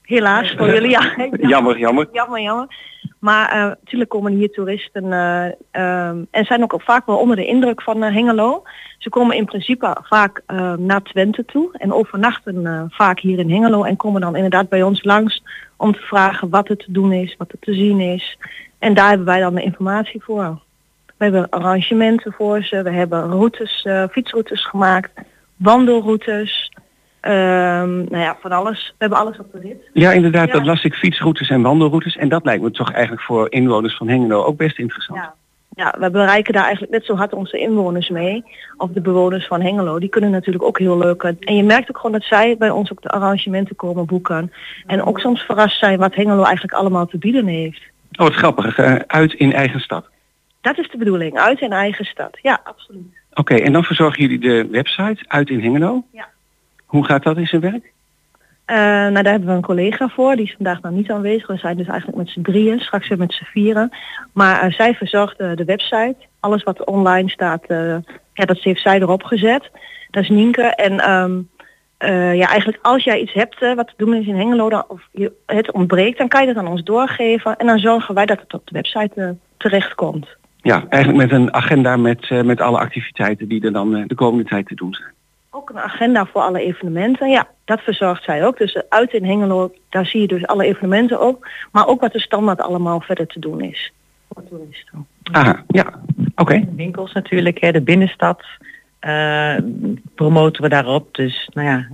[0.03, 1.29] Helaas voor jullie, ja.
[1.33, 2.09] Jammer, jammer.
[2.13, 2.75] Jammer, jammer.
[3.21, 7.47] Maar eh, natuurlijk komen hier toeristen eh, ehm, en zijn ook vaak wel onder de
[7.47, 8.63] indruk van eh, Hengelo.
[8.99, 13.51] Ze komen in principe vaak eh, naar Twente toe en overnachten eh, vaak hier in
[13.51, 15.43] Hengelo en komen dan inderdaad bij ons langs
[15.77, 18.39] om te vragen wat er te doen is, wat er te zien is.
[18.79, 20.61] En daar hebben wij dan de informatie voor.
[21.17, 25.11] We hebben arrangementen voor ze, we hebben routes, eh, fietsroutes gemaakt,
[25.57, 26.73] wandelroutes,
[27.21, 28.87] ehm, nou ja, van alles.
[28.89, 29.89] We hebben alles op de rit.
[29.93, 30.53] Ja, inderdaad, Ja.
[30.53, 34.09] dat las ik fietsroutes en wandelroutes en dat lijkt me toch eigenlijk voor inwoners van
[34.09, 35.19] Hengelo ook best interessant.
[35.19, 35.35] Ja.
[35.75, 38.45] Ja, we bereiken daar eigenlijk net zo hard onze inwoners mee.
[38.77, 39.99] Of de bewoners van Hengelo.
[39.99, 41.23] Die kunnen natuurlijk ook heel leuk.
[41.23, 44.53] En je merkt ook gewoon dat zij bij ons ook de arrangementen komen boeken.
[44.87, 47.81] En ook soms verrast zijn wat Hengelo eigenlijk allemaal te bieden heeft.
[48.19, 50.09] Oh, wat grappig, eh, uit in eigen stad.
[50.61, 51.39] Dat is de bedoeling.
[51.39, 52.39] Uit in eigen stad.
[52.43, 53.19] Ja, absoluut.
[53.35, 56.05] Oké, en dan verzorgen jullie de website uit in Hengelo?
[56.13, 56.29] Ja.
[56.91, 57.93] Hoe gaat dat in zijn werk?
[58.65, 60.37] Eh, nou, daar hebben we een collega voor.
[60.37, 61.47] Die is vandaag nog niet aanwezig.
[61.47, 62.81] We zijn dus eigenlijk met z'n drieën.
[62.81, 63.91] Straks weer met z'n vieren.
[64.33, 66.17] Maar eh, zij verzorgt eh, de website.
[66.41, 67.65] Alles wat online staat,
[68.35, 69.71] ja, dat heeft zij erop gezet.
[70.11, 70.63] Dat is Nienke.
[70.63, 71.39] En ehm,
[72.01, 75.09] eh, ja, eigenlijk als jij iets hebt wat te doen is in Hengelo, dan, of
[75.13, 77.57] je, het ontbreekt, dan kan je dat aan ons doorgeven.
[77.57, 80.37] En dan zorgen wij dat het op de website eh, terechtkomt.
[80.57, 84.67] Ja, eigenlijk met een agenda met, met alle activiteiten die er dan de komende tijd
[84.67, 85.13] te doen zijn.
[85.51, 87.31] Ook een agenda voor alle evenementen.
[87.31, 88.59] Ja, dat verzorgt zij ook.
[88.59, 91.49] Dus eh, uit in Hengelo, daar zie je dus alle evenementen ook.
[91.73, 93.93] Maar ook wat er standaard allemaal verder te doen is.
[94.29, 95.07] Voor toeristen.
[95.33, 96.01] Aha, ja,
[96.35, 96.69] oké.
[96.77, 98.45] Winkels natuurlijk, hè, de binnenstad
[98.99, 99.57] eh,
[100.15, 101.15] promoten we daarop.
[101.15, 101.89] Dus nou ja,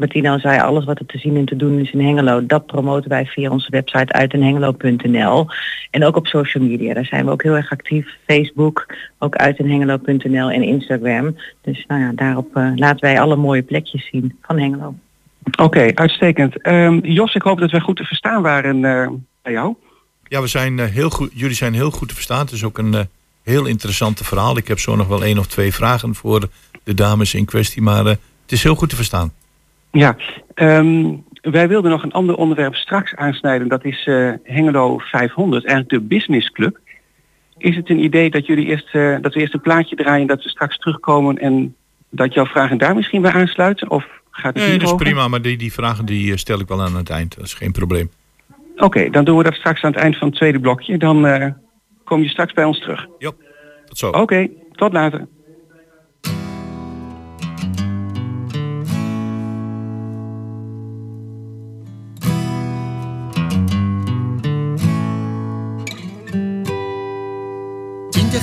[0.00, 3.10] al zei, alles wat er te zien en te doen is in Hengelo, dat promoten
[3.10, 5.46] wij via onze website uitenhengelo.nl.
[5.90, 8.08] En ook op social media, daar zijn we ook heel erg actief.
[8.26, 8.86] Facebook,
[9.18, 11.36] ook uitenhengelo.nl en Instagram.
[11.60, 14.94] Dus nou ja, daarop eh, laten wij alle mooie plekjes zien van Hengelo.
[15.60, 16.62] Oké, uitstekend.
[16.62, 19.08] Ehm, Jos, ik hoop dat wij goed te verstaan waren eh,
[19.42, 19.74] bij jou.
[20.24, 22.40] Ja, we zijn, eh, heel goed, jullie zijn heel goed te verstaan.
[22.40, 23.08] Het is ook een
[23.42, 24.56] heel interessante verhaal.
[24.56, 26.48] Ik heb zo nog wel één of twee vragen voor
[26.84, 27.82] de dames in kwestie.
[27.82, 29.32] Maar het is heel goed te verstaan.
[29.92, 30.16] Ja,
[30.54, 33.68] ehm, wij wilden nog een ander onderwerp straks aansnijden.
[33.68, 36.78] Dat is eh, Hengelo 500, eigenlijk de business club.
[37.58, 40.42] Is het een idee dat jullie eerst, eh, dat we eerst een plaatje draaien, dat
[40.42, 41.74] we straks terugkomen en
[42.10, 43.90] dat jouw vragen daar misschien bij aansluiten?
[43.90, 45.04] Of gaat het Nee, dat is over?
[45.06, 45.28] prima.
[45.28, 47.36] Maar die, die vragen die eh, stel ik wel aan het eind.
[47.36, 48.10] Dat is geen probleem.
[48.76, 50.98] Oké, dan doen we dat straks aan het eind van het tweede blokje.
[50.98, 51.54] Dan
[52.04, 53.06] kom je straks bij ons terug.
[53.18, 53.30] Ja,
[53.84, 54.08] tot zo.
[54.08, 55.26] Oké, tot later.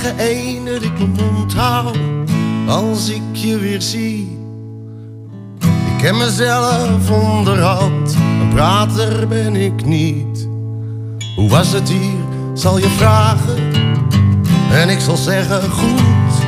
[0.01, 1.55] Tegen één dat ik mijn mond
[2.67, 4.37] als ik je weer zie.
[5.59, 10.47] Ik ken mezelf onderhand, een prater ben ik niet.
[11.35, 13.57] Hoe was het hier, zal je vragen.
[14.71, 16.45] En ik zal zeggen goed.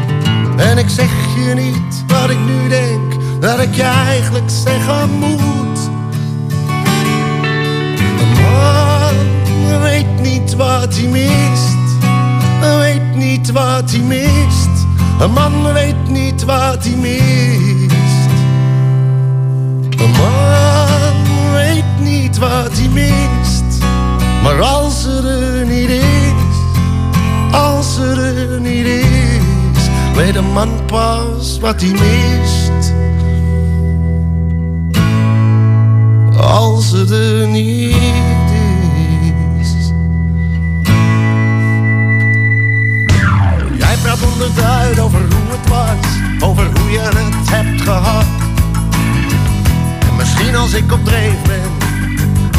[0.58, 5.90] En ik zeg je niet wat ik nu denk, dat ik je eigenlijk zeggen moet.
[8.20, 11.81] Een man weet niet wat hij mist.
[12.62, 14.70] Weet niet wat hij mist.
[15.20, 17.94] Een man weet niet wat hij mist.
[19.90, 23.84] Een man weet niet wat hij mist.
[24.44, 25.22] Maar als ze
[25.60, 26.56] er niet is,
[27.52, 32.94] als ze er niet is, weet een man pas wat hij mist.
[36.38, 38.31] Als ze er niet is.
[44.52, 48.26] Onderduid over hoe het was, over hoe je het hebt gehad.
[50.10, 51.72] En misschien als ik op dreef ben,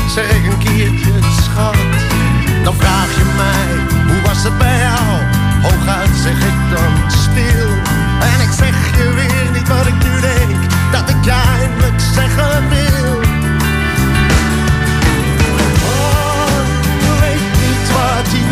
[0.09, 1.77] zeg ik een keertje schat.
[2.65, 3.67] Dan vraag je mij,
[4.07, 5.11] hoe was het bij jou?
[5.63, 7.69] Hooguit zeg ik dan stil.
[8.21, 10.61] En ik zeg je weer niet wat ik nu denk,
[10.93, 13.21] dat ik je eindelijk zeggen wil.
[15.85, 16.63] Oh,
[17.93, 18.45] wat hij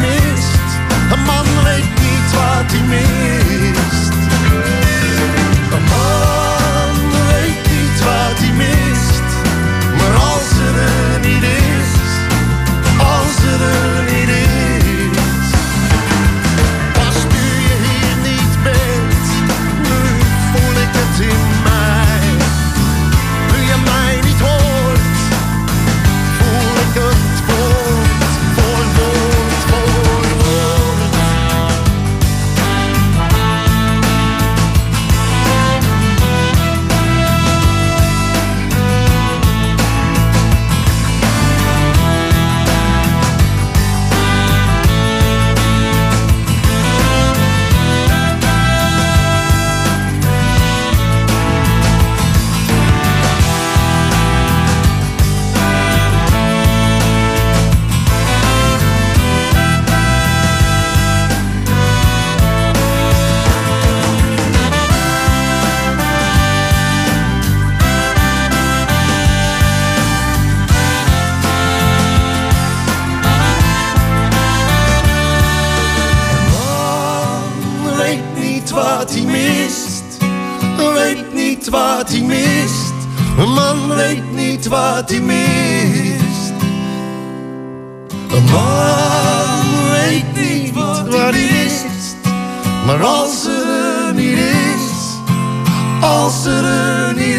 [0.00, 0.21] mist.
[1.12, 4.12] Een man weet niet wat hij mist.
[5.74, 9.28] Een man weet niet wat hij mist.
[9.98, 11.92] Maar als er er niet is,
[12.98, 13.91] als er er
[80.76, 82.92] Maar als niet wat hij mist.
[83.38, 86.52] Een man weet niet wat hij mist.
[88.30, 92.16] Een man weet niet wat hij mist.
[92.86, 93.66] Maar als er
[94.06, 95.16] er niet is,
[96.00, 97.36] als er er niet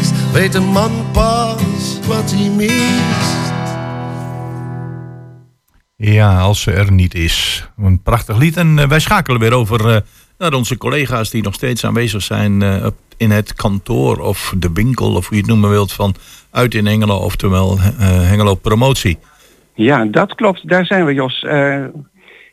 [0.00, 3.36] is, weet een man pas wat hij mist.
[5.96, 7.68] Ja, als ze er niet is.
[7.76, 8.56] Een prachtig lied.
[8.56, 10.00] En eh, wij schakelen weer over eh,
[10.38, 15.14] naar onze collega's die nog steeds aanwezig zijn eh, in het kantoor of de winkel
[15.14, 16.14] of hoe je het noemen wilt van
[16.50, 19.18] uit in Hengelo, oftewel eh, Hengelo Promotie.
[19.74, 20.68] Ja, dat klopt.
[20.68, 21.42] Daar zijn we, Jos.
[21.42, 21.84] Eh,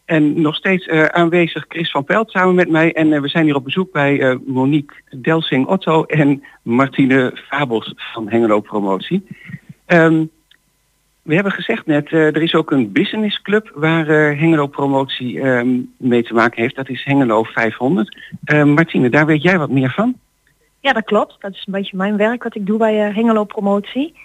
[0.06, 2.94] en nog steeds aanwezig Chris van Pelt samen met mij.
[2.94, 9.28] En we zijn hier op bezoek bij Monique Delsing-Otto en Martine Fabels van Hengelo Promotie.
[9.86, 10.24] Ehm,
[11.24, 15.80] we hebben gezegd net, eh, er is ook een businessclub waar eh, Hengelo Promotie ehm,
[15.98, 16.76] mee te maken heeft.
[16.76, 18.18] Dat is Hengelo 500.
[18.44, 20.16] Eh, Martine, daar weet jij wat meer van?
[20.84, 21.36] Ja, dat klopt.
[21.40, 24.16] Dat is een beetje mijn werk wat ik doe bij eh, Hengelo Promotie.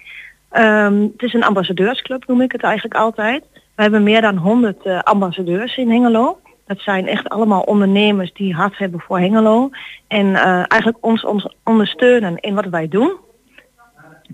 [0.49, 3.43] Ehm, het is een ambassadeursclub, noem ik het eigenlijk altijd.
[3.53, 6.39] We hebben meer dan 100 eh, ambassadeurs in Hengelo.
[6.65, 9.69] Dat zijn echt allemaal ondernemers die hart hebben voor Hengelo.
[10.07, 10.35] En
[10.67, 13.17] eigenlijk ons, ons ondersteunen in wat wij doen.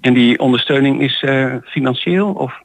[0.01, 2.63] En die ondersteuning is eh, financieel of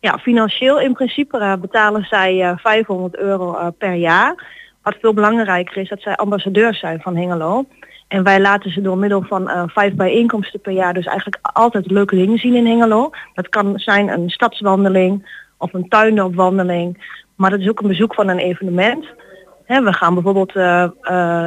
[0.00, 4.60] Ja, financieel in principe eh, betalen zij eh, 500 euro per jaar.
[4.82, 7.64] Wat veel belangrijker is dat zij ambassadeurs zijn van Hengelo.
[8.08, 12.16] En wij laten ze door middel van vijf bijeenkomsten per jaar dus eigenlijk altijd leuke
[12.16, 13.10] dingen zien in Hengelo.
[13.34, 17.16] Dat kan zijn een stadswandeling of een tuindorpwandeling.
[17.36, 19.06] Maar dat is ook een bezoek van een evenement.
[19.80, 20.92] We gaan bijvoorbeeld eh, eh,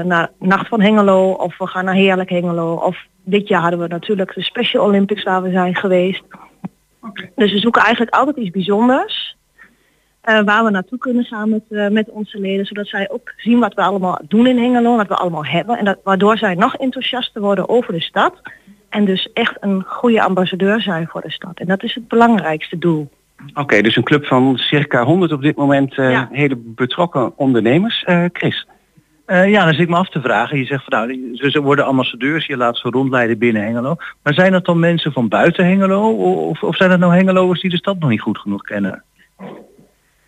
[0.06, 2.74] naar Nacht van Hengelo of we gaan naar Heerlijk Hengelo.
[2.74, 6.24] Of dit jaar hadden we natuurlijk de Special Olympics waar we zijn geweest.
[7.36, 9.38] Dus we zoeken eigenlijk altijd iets bijzonders.
[10.22, 12.66] eh, waar we naartoe kunnen gaan met, met onze leden.
[12.66, 14.96] Zodat zij ook zien wat we allemaal doen in Hengelo.
[14.96, 15.78] Wat we allemaal hebben.
[15.78, 18.42] En dat, waardoor zij nog enthousiaster worden over de stad.
[18.90, 21.60] En dus echt een goede ambassadeur zijn voor de stad.
[21.60, 23.10] En dat is het belangrijkste doel.
[23.54, 28.04] Oké, dus een club van circa 100 op dit moment eh, hele betrokken ondernemers.
[28.04, 28.68] Eh, Chris.
[29.26, 30.58] Eh, ja, dan zit ik me af te vragen.
[30.58, 33.96] Je zegt van nou, ze worden ambassadeurs, je laat ze rondleiden binnen Hengelo.
[34.24, 36.10] Maar zijn dat dan mensen van buiten Hengelo?
[36.50, 39.04] Of, of zijn het nou Hengeloers die de stad nog niet goed genoeg kennen?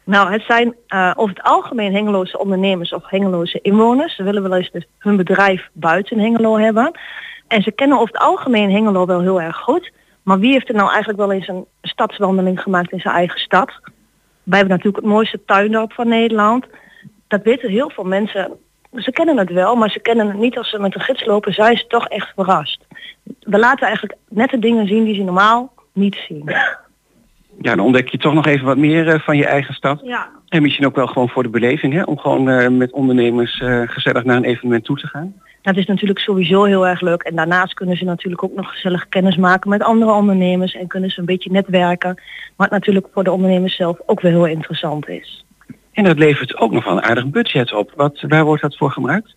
[0.08, 4.16] Nou, het zijn eh, over het algemeen Hengeloze ondernemers of Hengeloze inwoners.
[4.16, 6.92] Ze willen wel eens dus hun bedrijf buiten Hengelo hebben.
[7.48, 9.92] En ze kennen over het algemeen Hengelo wel heel erg goed.
[10.28, 13.80] Maar wie heeft er nou eigenlijk wel eens een stadswandeling gemaakt in zijn eigen stad?
[14.44, 16.66] Wij hebben natuurlijk het mooiste tuindorp van Nederland.
[17.28, 18.52] Dat weten heel veel mensen.
[18.94, 21.54] Ze kennen het wel, maar ze kennen het niet als ze met een gids lopen.
[21.54, 22.86] Zijn ze toch echt verrast.
[23.40, 26.42] We laten eigenlijk net de dingen zien die ze normaal niet zien.
[27.62, 30.00] Ja, dan ontdek je toch nog even wat meer eh, van je eigen stad.
[30.04, 30.30] Ja.
[30.48, 32.04] En misschien ook wel gewoon voor de beleving, hè?
[32.04, 35.34] om gewoon eh, met ondernemers eh, gezellig naar een evenement toe te gaan.
[35.68, 37.22] Dat is natuurlijk sowieso heel erg leuk.
[37.22, 40.76] En daarnaast kunnen ze natuurlijk ook nog gezellig kennis maken met andere ondernemers.
[40.76, 42.22] En kunnen ze een beetje netwerken.
[42.56, 45.46] Wat natuurlijk voor de ondernemers zelf ook weer heel interessant is.
[45.92, 47.92] En dat levert ook nog wel een aardig budget op.
[47.96, 49.36] Wat, waar wordt dat voor gebruikt?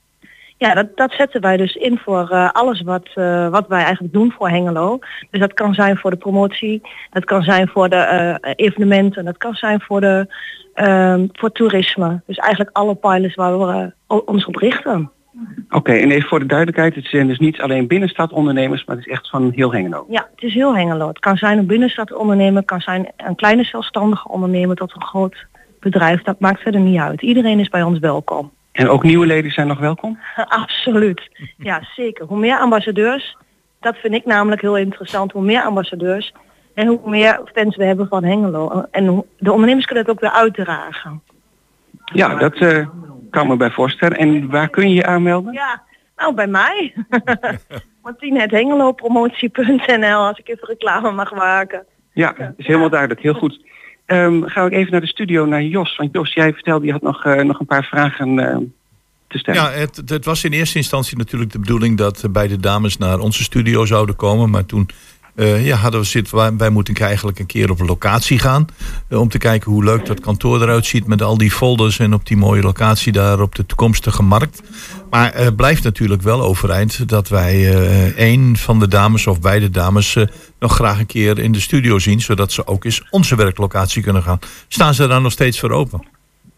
[0.57, 4.13] Ja, dat, dat zetten wij dus in voor eh, alles wat, eh, wat wij eigenlijk
[4.13, 4.99] doen voor Hengelo.
[5.31, 9.39] Dus dat kan zijn voor de promotie, dat kan zijn voor de eh, evenementen, dat
[9.39, 10.35] kan zijn voor, de,
[10.75, 12.23] ehm, voor toerisme.
[12.27, 13.93] Dus eigenlijk alle pilots waar we
[14.25, 15.11] ons op richten.
[15.71, 19.13] Oké, en even voor de duidelijkheid, het zijn dus niet alleen binnenstadondernemers, maar het is
[19.13, 20.07] echt van heel Hengelo.
[20.09, 21.09] Ja, het is heel Hengelo.
[21.09, 25.03] Het kan zijn een binnenstad ondernemer, het kan zijn een kleine zelfstandige ondernemer tot een
[25.03, 25.47] groot
[25.81, 26.23] bedrijf.
[26.23, 27.23] Dat maakt verder niet uit.
[27.23, 28.51] Iedereen is bij ons welkom.
[28.73, 30.19] En ook nieuwe leden zijn nog welkom?
[30.63, 31.31] Absoluut.
[31.57, 32.27] Ja, zeker.
[32.27, 33.37] Hoe meer ambassadeurs,
[33.81, 35.33] dat vind ik namelijk heel interessant.
[35.33, 36.33] Hoe meer ambassadeurs
[36.75, 38.85] en hoe meer fans we hebben van Hengelo.
[38.91, 41.23] En de ondernemers kunnen het ook weer uitdragen.
[42.05, 42.87] Ja, dat eh,
[43.31, 44.19] kan me bij voorstellen.
[44.19, 45.53] En waar kun je je aanmelden?
[45.53, 45.83] Ja,
[46.17, 46.95] nou bij mij.
[48.03, 51.87] Martien.hengelopromotie.nl als ik even reclame mag maken.
[52.13, 53.21] Ja, dat is helemaal duidelijk.
[53.21, 53.61] Heel goed.
[54.07, 55.97] Ehm gaan we even naar de studio, naar Jos.
[55.97, 58.57] Want Jos, jij vertelde, je had nog, eh, nog een paar vragen eh,
[59.29, 59.63] te stellen.
[59.63, 63.19] Ja, het, het was in eerste instantie natuurlijk de bedoeling dat eh, beide dames naar
[63.19, 64.51] onze studio zouden komen.
[64.51, 64.89] Maar toen
[65.41, 68.67] eh, ja, hadden we zitten, wij, moeten eigenlijk een keer op locatie gaan.
[69.09, 72.15] eh, om te kijken hoe leuk dat kantoor eruit ziet met al die folders en
[72.15, 74.63] op die mooie locatie daar op de toekomstige markt.
[75.11, 79.71] Maar het blijft natuurlijk wel overeind dat wij eh een van de dames of beide
[79.71, 80.17] dames
[80.59, 82.21] nog graag een keer in de studio zien.
[82.21, 84.39] Zodat ze ook eens onze werklocatie kunnen gaan.
[84.69, 86.07] Staan ze daar nog steeds voor open?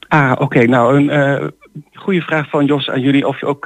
[0.09, 0.65] Ah, oké.
[0.65, 1.53] Nou, een
[1.95, 3.27] goede vraag van Jos aan jullie.
[3.27, 3.65] Of je ook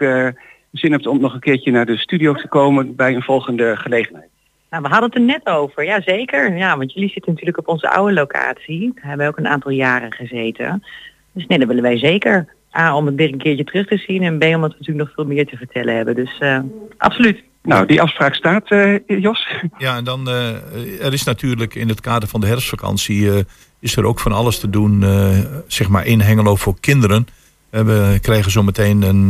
[0.72, 4.34] zin hebt om nog een keertje naar de studio te komen bij een volgende gelegenheid.
[4.70, 5.84] Nou, we hadden het er net over.
[5.84, 6.56] Ja, zeker.
[6.56, 8.92] Ja, want jullie zitten natuurlijk op onze oude locatie.
[8.94, 10.84] Daar hebben we ook een aantal jaren gezeten.
[11.32, 12.54] Dus nee, dat willen wij zeker.
[12.76, 14.22] A, om het weer een keertje terug te zien.
[14.22, 16.14] En B, omdat we natuurlijk nog veel meer te vertellen hebben.
[16.14, 16.58] Dus eh,
[16.96, 17.42] Absoluut.
[17.66, 19.48] Nou, die afspraak staat, eh, Jos.
[19.78, 23.38] Ja, en dan uh, er is natuurlijk in het kader van de herfstvakantie uh,
[23.80, 27.26] is er ook van alles te doen, uh, zeg maar in Hengelo voor kinderen.
[27.70, 29.28] We hebben, krijgen zo meteen een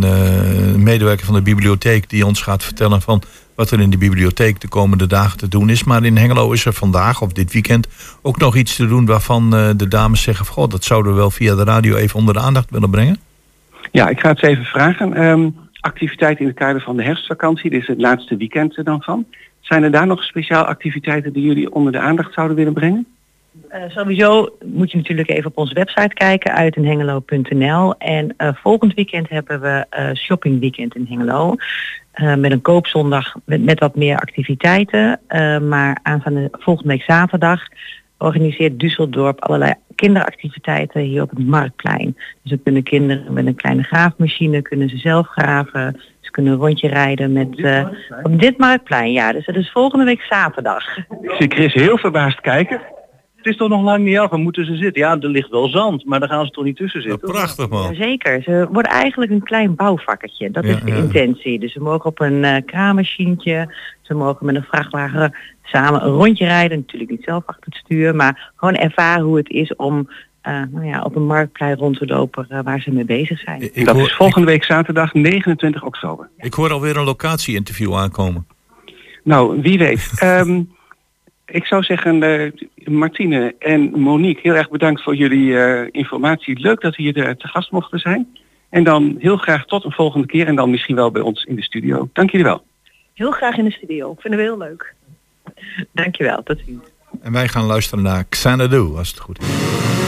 [0.83, 3.23] medewerker van de bibliotheek die ons gaat vertellen van
[3.55, 5.85] wat er in de bibliotheek de komende dagen te doen is.
[5.85, 7.89] Maar in Hengelo is er vandaag of dit weekend
[8.23, 11.55] ook nog iets te doen waarvan de dames zeggen: God, dat zouden we wel via
[11.55, 13.19] de radio even onder de aandacht willen brengen.
[13.93, 15.23] Ja, ik ga het even vragen.
[15.23, 19.03] Um, activiteiten in het kader van de herfstvakantie, dit is het laatste weekend er dan
[19.03, 19.27] van.
[19.61, 23.07] Zijn er daar nog speciaal activiteiten die jullie onder de aandacht zouden willen brengen?
[23.73, 27.95] Uh, sowieso moet je natuurlijk even op onze website kijken, uitenhengelo.nl.
[27.99, 31.55] En uh, volgend weekend hebben we uh, shopping weekend in Hengelo.
[32.39, 35.21] met een koopzondag met, met wat meer activiteiten.
[35.69, 37.61] maar aanstaande volgende week zaterdag
[38.19, 42.17] organiseert Düsseldorp allerlei kinderactiviteiten hier op het Marktplein.
[42.43, 46.01] Dus dan kunnen kinderen met een kleine graafmachine kunnen ze zelf graven.
[46.21, 47.89] Ze kunnen een rondje rijden met, uh,
[48.23, 49.13] op dit Marktplein.
[49.13, 50.97] Ja, dus dat is volgende week zaterdag.
[50.97, 52.81] Ik zie Chris heel verbaasd kijken.
[53.47, 55.03] Het is toch nog lang niet af, waar moeten ze zitten?
[55.03, 57.31] Ja, er ligt wel zand, maar daar gaan ze toch niet tussen zitten?
[57.31, 57.95] prachtig man.
[57.95, 60.51] Zeker, ze worden eigenlijk een klein bouwvakketje.
[60.51, 60.97] Dat ja, is de ja.
[60.97, 61.59] intentie.
[61.59, 66.45] Dus ze mogen op een uh, kraanmachientje, ze mogen met een vrachtwagen samen een rondje
[66.45, 66.79] rijden.
[66.79, 70.09] Natuurlijk niet zelf achter het stuur, maar gewoon ervaren hoe het is om
[70.49, 73.63] uh, nou ja, op een marktplein rond te lopen uh, waar ze mee bezig zijn.
[73.73, 76.29] Ik dat hoor, is volgende week zaterdag 29 oktober.
[76.37, 78.47] Ik hoor alweer een locatie-interview aankomen.
[79.25, 80.21] Nou, wie weet.
[80.23, 80.69] um,
[81.47, 82.51] ik zou zeggen, uh,
[82.85, 86.61] Martine en Monique, heel erg bedankt voor jullie informatie.
[86.61, 88.37] Leuk dat hier te gast mochten zijn.
[88.69, 91.57] En dan heel graag tot een volgende keer en dan misschien wel bij ons in
[91.57, 92.09] de studio.
[92.13, 92.65] Dank jullie wel.
[93.15, 94.15] Heel graag in de studio.
[94.19, 94.95] Vinden we heel leuk.
[95.93, 96.85] Dankjewel, tot ziens.
[97.23, 100.06] En wij gaan luisteren naar Xanadu, als het goed is.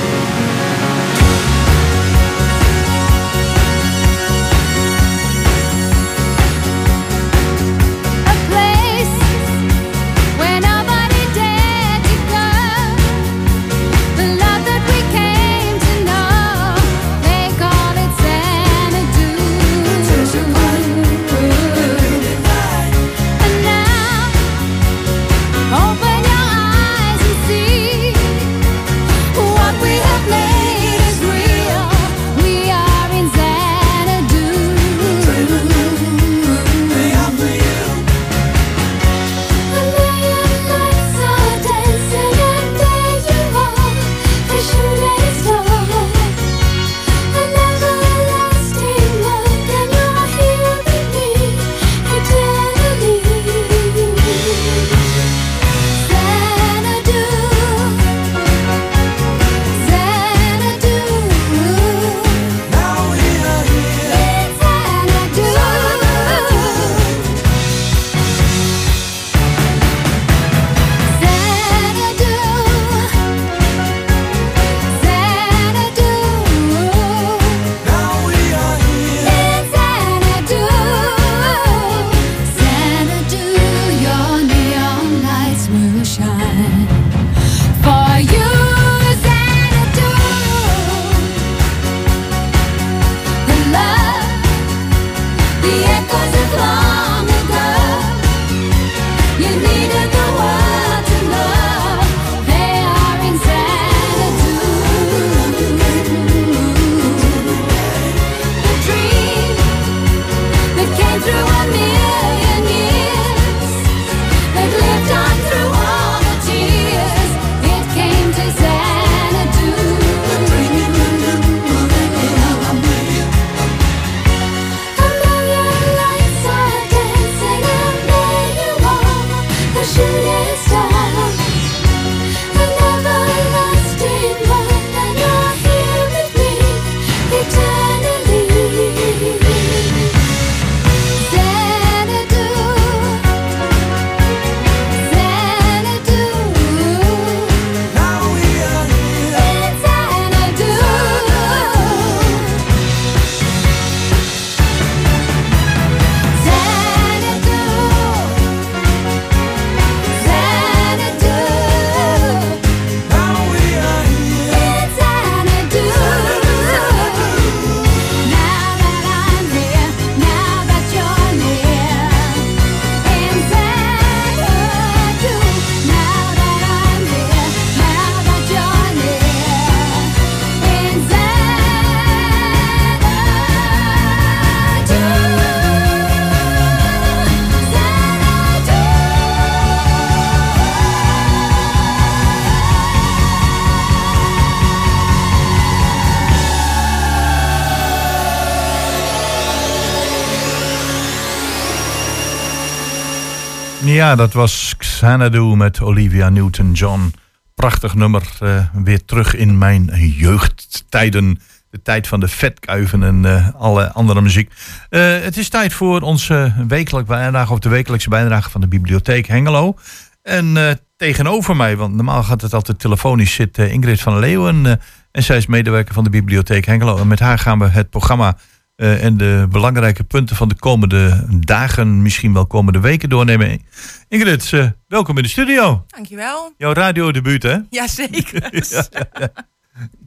[203.98, 207.14] Ja, dat was Xanadu met Olivia Newton-John.
[207.54, 208.22] Prachtig nummer.
[208.40, 209.84] eh, weer terug in mijn
[210.16, 211.40] jeugdtijden.
[211.70, 214.52] De tijd van de vetkuiven en eh, alle andere muziek.
[214.88, 219.26] Eh, het is tijd voor onze wekelijkse bijdrage, of de wekelijkse bijdrage van de Bibliotheek
[219.26, 219.74] Hengelo.
[220.22, 224.80] En tegenover mij, want normaal gaat het altijd telefonisch, zit Ingrid van Leeuwen.
[225.10, 226.96] en zij is medewerker van de Bibliotheek Hengelo.
[226.98, 228.36] En met haar gaan we het programma
[228.78, 233.62] eh, en de belangrijke punten van de komende dagen, misschien wel komende weken doornemen.
[234.08, 235.84] Ingrid, eh, welkom in de studio.
[235.86, 236.52] Dankjewel.
[236.58, 237.56] Jouw radiodebuut, hè?
[237.70, 238.48] Jazeker.
[238.70, 239.30] ja, ja.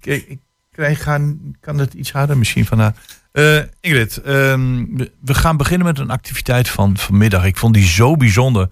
[0.02, 0.40] Ik, ik
[0.72, 2.96] krijg gaan, kan het iets harder misschien van haar.
[3.32, 4.86] Eh, Ingrid, ehm,
[5.22, 7.46] we- gaan beginnen met een activiteit van vanmiddag.
[7.46, 8.70] Ik vond die zo bijzonder.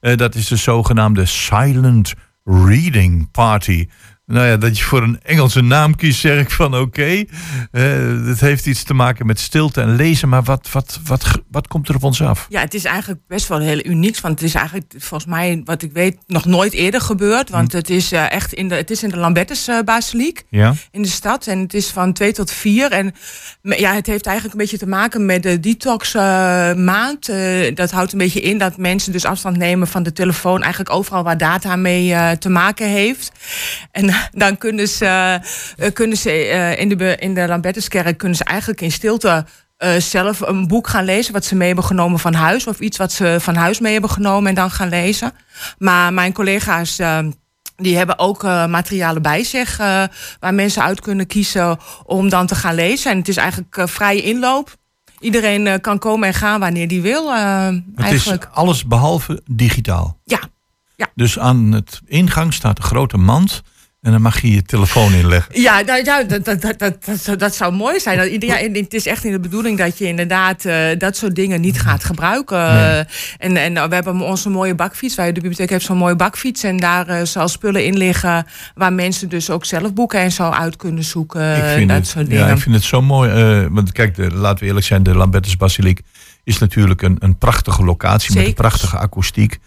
[0.00, 3.88] Dat is de zogenaamde Silent Reading Party.
[4.26, 7.24] Nou ja, dat je voor een Engelse naam kiest, zeg ik van oké.
[7.70, 7.82] Eh,
[8.26, 10.28] Het heeft iets te maken met stilte en lezen.
[10.28, 12.46] Maar wat, wat, wat, wat komt er op ons af?
[12.48, 14.20] Ja, het is eigenlijk best wel heel unieks.
[14.20, 17.50] Want het is eigenlijk volgens mij, wat ik weet, nog nooit eerder gebeurd.
[17.50, 20.42] Want het is eh, echt in de, het is in de Lambertus Basiliek.
[20.48, 20.74] Ja.
[20.90, 21.46] In de stad.
[21.46, 22.90] En het is van 2 tot 4.
[22.92, 23.14] En
[23.62, 26.22] ja, het heeft eigenlijk een beetje te maken met de detox eh,
[26.74, 27.30] maand.
[27.74, 30.60] Dat houdt een beetje in dat mensen dus afstand nemen van de telefoon.
[30.62, 33.32] Eigenlijk overal waar data mee te maken heeft.
[33.90, 34.11] En
[34.44, 35.40] dan kunnen ze,
[35.76, 39.44] eh, kunnen ze eh, in, de, in de Lambertuskerk kunnen ze eigenlijk in stilte
[39.82, 42.66] eh, zelf een boek gaan lezen wat ze mee hebben genomen van huis.
[42.66, 45.32] Of iets wat ze van huis mee hebben genomen en dan gaan lezen.
[45.78, 46.98] Maar mijn collega's.
[46.98, 47.18] eh,
[47.76, 49.76] die hebben ook materialen bij zich
[50.40, 53.10] waar mensen uit kunnen kiezen om dan te gaan lezen.
[53.10, 54.76] En het is eigenlijk vrije inloop.
[55.20, 57.34] Iedereen kan komen en gaan wanneer die wil.
[57.34, 58.42] Het eigenlijk.
[58.42, 60.18] is alles behalve digitaal.
[60.24, 60.40] Ja.
[60.96, 61.06] ja.
[61.14, 63.62] Dus aan het ingang staat een grote mand.
[64.02, 65.60] En dan mag je je telefoon inleggen.
[65.60, 68.18] Ja, nou, ja dat, dat, dat, dat, dat, zou mooi zijn.
[68.18, 71.60] Dat, ja, het is echt in de bedoeling dat je inderdaad eh, dat soort dingen
[71.60, 72.74] niet gaat gebruiken.
[72.74, 73.04] Nee.
[73.38, 75.14] En, en we hebben onze mooie bakfiets.
[75.14, 76.62] Wij, de bibliotheek heeft zo'n mooie bakfiets.
[76.62, 80.50] En daar eh, zal spullen in liggen waar mensen dus ook zelf boeken en zo
[80.50, 81.56] uit kunnen zoeken.
[81.56, 82.54] Ik vind, dat het, soort ja, dingen.
[82.54, 83.30] ik vind het zo mooi.
[83.30, 86.00] eh, want kijk, de, laten we eerlijk zijn, de Lambertus Basiliek
[86.44, 89.58] is natuurlijk een, een prachtige locatie met een prachtige akoestiek.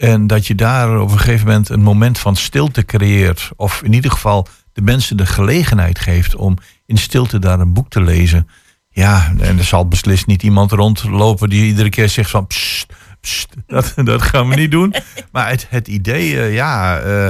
[0.00, 3.50] En dat je daar op een gegeven moment een moment van stilte creëert.
[3.56, 7.90] Of in ieder geval de mensen de gelegenheid geeft om in stilte daar een boek
[7.90, 8.48] te lezen.
[8.90, 12.46] Ja, en er zal beslist niet iemand rondlopen die iedere keer zegt van...
[12.46, 14.94] Psst, psst, dat, dat gaan we niet doen.
[15.32, 16.98] Maar het, het idee, eh, ja...
[16.98, 17.26] eh,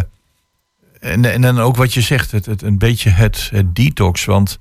[1.01, 4.25] en, en dan ook wat je zegt, het, het, een beetje het, het detox.
[4.25, 4.59] Want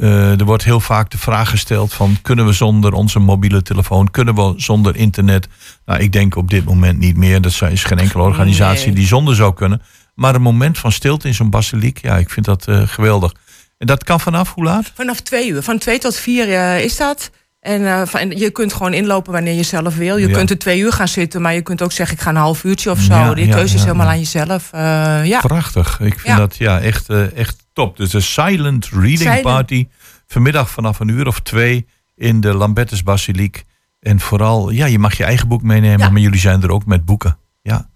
[0.00, 2.16] eh, er wordt heel vaak de vraag gesteld van...
[2.22, 5.48] kunnen we zonder onze mobiele telefoon, kunnen we zonder internet?
[5.86, 7.40] Nou, ik denk op dit moment niet meer.
[7.40, 8.94] Dat is geen enkele organisatie Nee.
[8.94, 9.82] die zonder zou kunnen.
[10.14, 13.32] Maar een moment van stilte in zo'n basiliek, ja, ik vind dat eh, geweldig.
[13.78, 14.92] En dat kan vanaf hoe laat?
[14.94, 15.62] Vanaf twee uur.
[15.62, 17.30] Van twee tot vier eh, is dat.
[17.60, 20.16] En, eh, van, je kunt gewoon inlopen wanneer je zelf wil.
[20.16, 20.34] Je Ja.
[20.34, 22.64] kunt er twee uur gaan zitten, maar je kunt ook zeggen: ik ga een half
[22.64, 23.12] uurtje of zo.
[23.14, 24.68] Ja, Die ja, keuze is helemaal aan jezelf.
[24.72, 24.80] Eh,
[25.26, 25.40] ja.
[25.40, 26.00] Prachtig.
[26.00, 27.96] Ik vind dat ja, echt, eh, echt top.
[27.96, 29.42] Dus een silent reading Silent.
[29.42, 29.88] party.
[30.26, 31.86] Vanmiddag vanaf een uur of twee
[32.16, 33.64] in de Lambertus Basiliek.
[34.00, 37.04] En vooral, ja, je mag je eigen boek meenemen, maar jullie zijn er ook met
[37.04, 37.38] boeken.
[37.62, 37.88] Ja.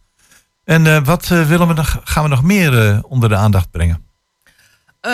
[0.64, 4.03] En wat willen we nog, gaan we nog meer onder de aandacht brengen?
[5.04, 5.10] Eh,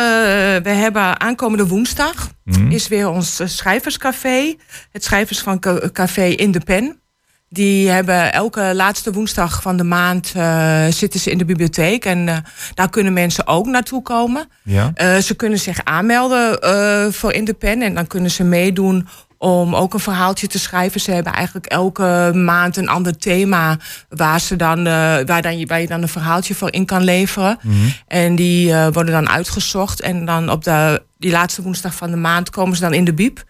[0.63, 2.71] we hebben aankomende woensdag Mhm.
[2.71, 4.55] is weer ons eh, schrijverscafé.
[4.93, 7.01] Het schrijvers van Ca- Café in de Pen.
[7.49, 12.05] Die hebben elke laatste woensdag van de maand eh, zitten ze in de bibliotheek.
[12.05, 14.49] En daar kunnen mensen ook naartoe komen.
[14.65, 14.93] Ja.
[15.21, 17.83] Ze kunnen zich aanmelden voor in de pen.
[17.83, 19.09] En dan kunnen ze meedoen
[19.43, 21.01] om ook een verhaaltje te schrijven.
[21.01, 23.79] Ze hebben eigenlijk elke maand een ander thema
[24.09, 24.85] waar, ze dan, eh,
[25.27, 27.59] waar, dan je, waar je dan een verhaaltje voor in kan leveren.
[28.07, 30.01] En die eh, worden dan uitgezocht.
[30.01, 33.15] En dan op de, die laatste woensdag van de maand komen ze dan in de
[33.15, 33.45] biep.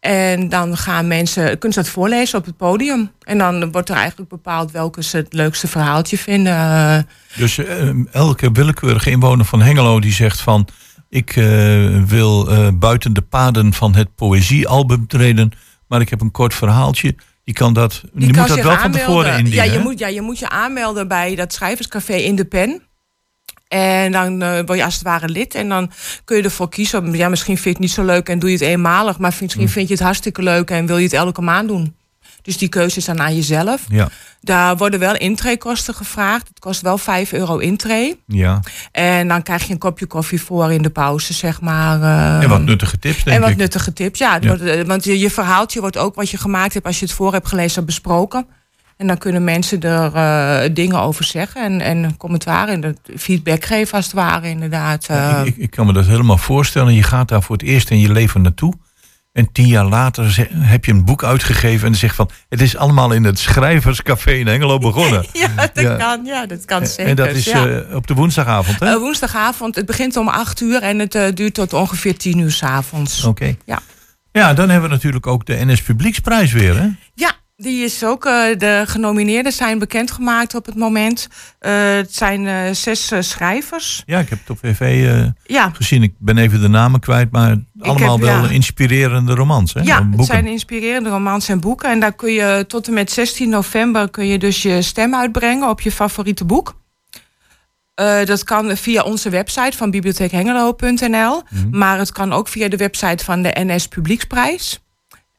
[0.00, 3.10] En dan gaan mensen, kunnen ze dat voorlezen op het podium.
[3.22, 7.08] En dan wordt er eigenlijk bepaald welke ze het leukste verhaaltje vinden.
[7.36, 10.68] Dus eh, elke willekeurige inwoner van Hengelo die zegt van...
[11.14, 15.52] ik eh, wil eh, buiten de paden van het poëziealbum treden...
[15.86, 17.14] maar ik heb een kort verhaaltje.
[17.44, 19.64] Die kan dat, die Die moet dat wel van tevoren indienen.
[19.64, 22.82] Ja je, moet, ja, je moet je aanmelden bij dat schrijverscafé in de pen.
[23.68, 25.54] En dan eh, word je als het ware lid.
[25.54, 25.90] En dan
[26.24, 27.12] kun je ervoor kiezen.
[27.12, 29.18] Ja, misschien vind je het niet zo leuk en doe je het eenmalig.
[29.18, 29.72] Maar misschien Hm.
[29.72, 31.96] vind je het hartstikke leuk en wil je het elke maand doen.
[32.44, 33.84] Dus die keuze is dan aan jezelf.
[33.88, 34.08] Ja,
[34.40, 36.48] Daar worden wel intreekosten gevraagd.
[36.48, 38.20] Het kost wel 5 euro intree.
[38.26, 38.60] ja.
[38.92, 42.02] En dan krijg je een kopje koffie voor in de pauze, zeg maar.
[42.02, 43.56] eh, en wat nuttige tips, denk en wat ik.
[43.56, 44.34] nuttige tips, ja.
[44.34, 44.48] Het Ja.
[44.48, 47.14] Wordt, eh, want je, je verhaaltje wordt ook wat je gemaakt hebt als je het
[47.14, 48.46] voor hebt gelezen besproken.
[48.96, 53.94] En dan kunnen mensen er eh, dingen over zeggen en, en commentaar en feedback geven
[53.96, 55.04] als het ware, inderdaad.
[55.06, 56.94] Ja, ik, ik, ik kan me dat helemaal voorstellen.
[56.94, 58.74] Je gaat daar voor het eerst in je leven naartoe.
[59.34, 62.30] En tien jaar later heb je een boek uitgegeven en zegt van...
[62.48, 65.24] het is allemaal in het Schrijverscafé in Hengelo begonnen.
[65.32, 65.96] Ja, dat Ja.
[65.96, 66.24] kan.
[66.24, 67.06] Ja, dat kan zeker.
[67.06, 67.66] en dat is ja.
[67.66, 68.86] eh, op de woensdagavond, hè?
[68.86, 69.74] Eh, woensdagavond.
[69.74, 73.24] Het begint om 8 uur en het eh, duurt tot ongeveer 10 uur s'avonds.
[73.24, 73.54] Oké.
[73.64, 73.78] Ja.
[74.32, 76.88] Ja, dan hebben we natuurlijk ook de NS Publieksprijs weer, hè?
[77.14, 77.32] Ja,
[77.64, 78.24] die is ook.
[78.24, 81.28] eh, de genomineerden zijn bekendgemaakt op het moment.
[81.58, 84.02] Eh, het zijn eh, zes schrijvers.
[84.06, 85.04] Ja, ik heb het op VV
[85.46, 85.70] Ja.
[85.72, 86.02] gezien.
[86.02, 88.48] Ik ben even de namen kwijt, maar allemaal heb, wel ja.
[88.50, 89.80] inspirerende romans, hè?
[89.80, 91.90] Ja, het zijn inspirerende romans en boeken.
[91.90, 95.68] En daar kun je tot en met 16 november kun je dus je stem uitbrengen
[95.68, 96.74] op je favoriete boek.
[98.24, 101.42] Dat kan via onze website van bibliotheekhengelo.nl.
[101.50, 101.78] Mhm.
[101.78, 104.83] Maar het kan ook via de website van de NS Publieksprijs.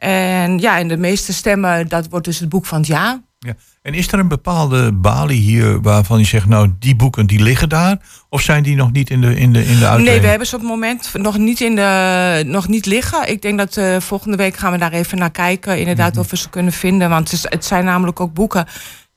[0.06, 3.22] En ja, en de meeste stemmen, dat wordt dus het boek van het jaar.
[3.40, 3.56] Ja.
[3.82, 7.70] En is er een bepaalde balie hier waarvan je zegt, nou, die boeken die liggen
[7.70, 7.98] daar?
[8.30, 10.06] Of zijn die nog niet in de, in de, in de uitlevering?
[10.08, 13.30] Nee, we hebben ze op het moment nog niet, in de, nog niet liggen.
[13.30, 15.80] Ik denk dat eh, volgende week gaan we daar even naar kijken.
[15.80, 16.20] Inderdaad, Mhm.
[16.20, 17.10] of we ze kunnen vinden.
[17.10, 18.66] Want het, is- het zijn namelijk ook boeken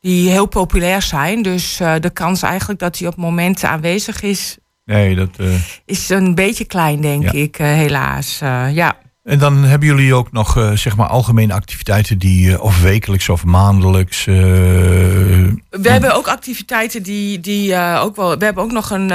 [0.01, 1.43] die heel populair zijn.
[1.43, 5.31] Dus eh, de kans eigenlijk dat die op momenten aanwezig is, Nee, dat...
[5.37, 5.47] eh,
[5.85, 7.33] is een beetje klein, denk Ja.
[7.33, 8.39] ik, helaas.
[8.73, 8.97] Ja.
[9.29, 13.29] En dan hebben jullie ook nog eh, zeg maar algemene activiteiten die eh, of wekelijks
[13.29, 14.27] of maandelijks.
[14.27, 18.39] eh, We hebben ook activiteiten die, die ook wel.
[18.39, 19.11] We hebben ook nog een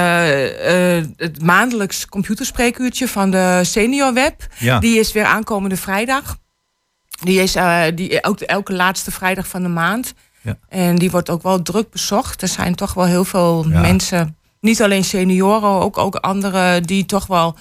[1.18, 4.47] het maandelijks computerspreekuurtje van de Senior Web.
[4.59, 4.80] Ja.
[4.80, 6.38] Die is weer aankomende vrijdag.
[7.24, 7.55] Die is
[7.95, 10.14] die, ook elke laatste vrijdag van de maand.
[10.41, 10.57] Ja.
[10.70, 12.41] En die wordt ook wel druk bezocht.
[12.41, 13.80] Er zijn toch wel heel veel Ja.
[13.80, 17.57] mensen, niet alleen senioren, ook, ook anderen die toch wel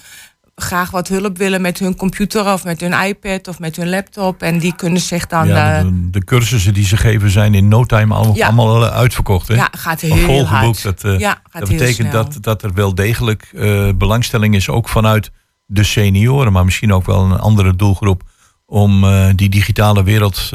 [0.55, 4.43] graag wat hulp willen met hun computer of met hun iPad of met hun laptop.
[4.43, 5.47] En die kunnen zich dan.
[5.47, 8.47] ja, eh, de, de cursussen die ze geven zijn in no time allemaal, Ja.
[8.47, 9.49] allemaal eh, uitverkocht.
[9.49, 9.55] Hè?
[9.55, 10.83] Ja, gaat heel volgeboekt.
[10.83, 10.83] hard.
[10.83, 13.51] Dat, eh, Ja, dat betekent dat, dat er wel degelijk
[13.97, 15.31] belangstelling is, ook vanuit
[15.67, 18.23] de senioren, maar misschien ook wel een andere doelgroep,
[18.67, 19.05] om
[19.37, 20.49] die digitale wereld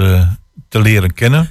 [0.70, 1.50] te leren kennen.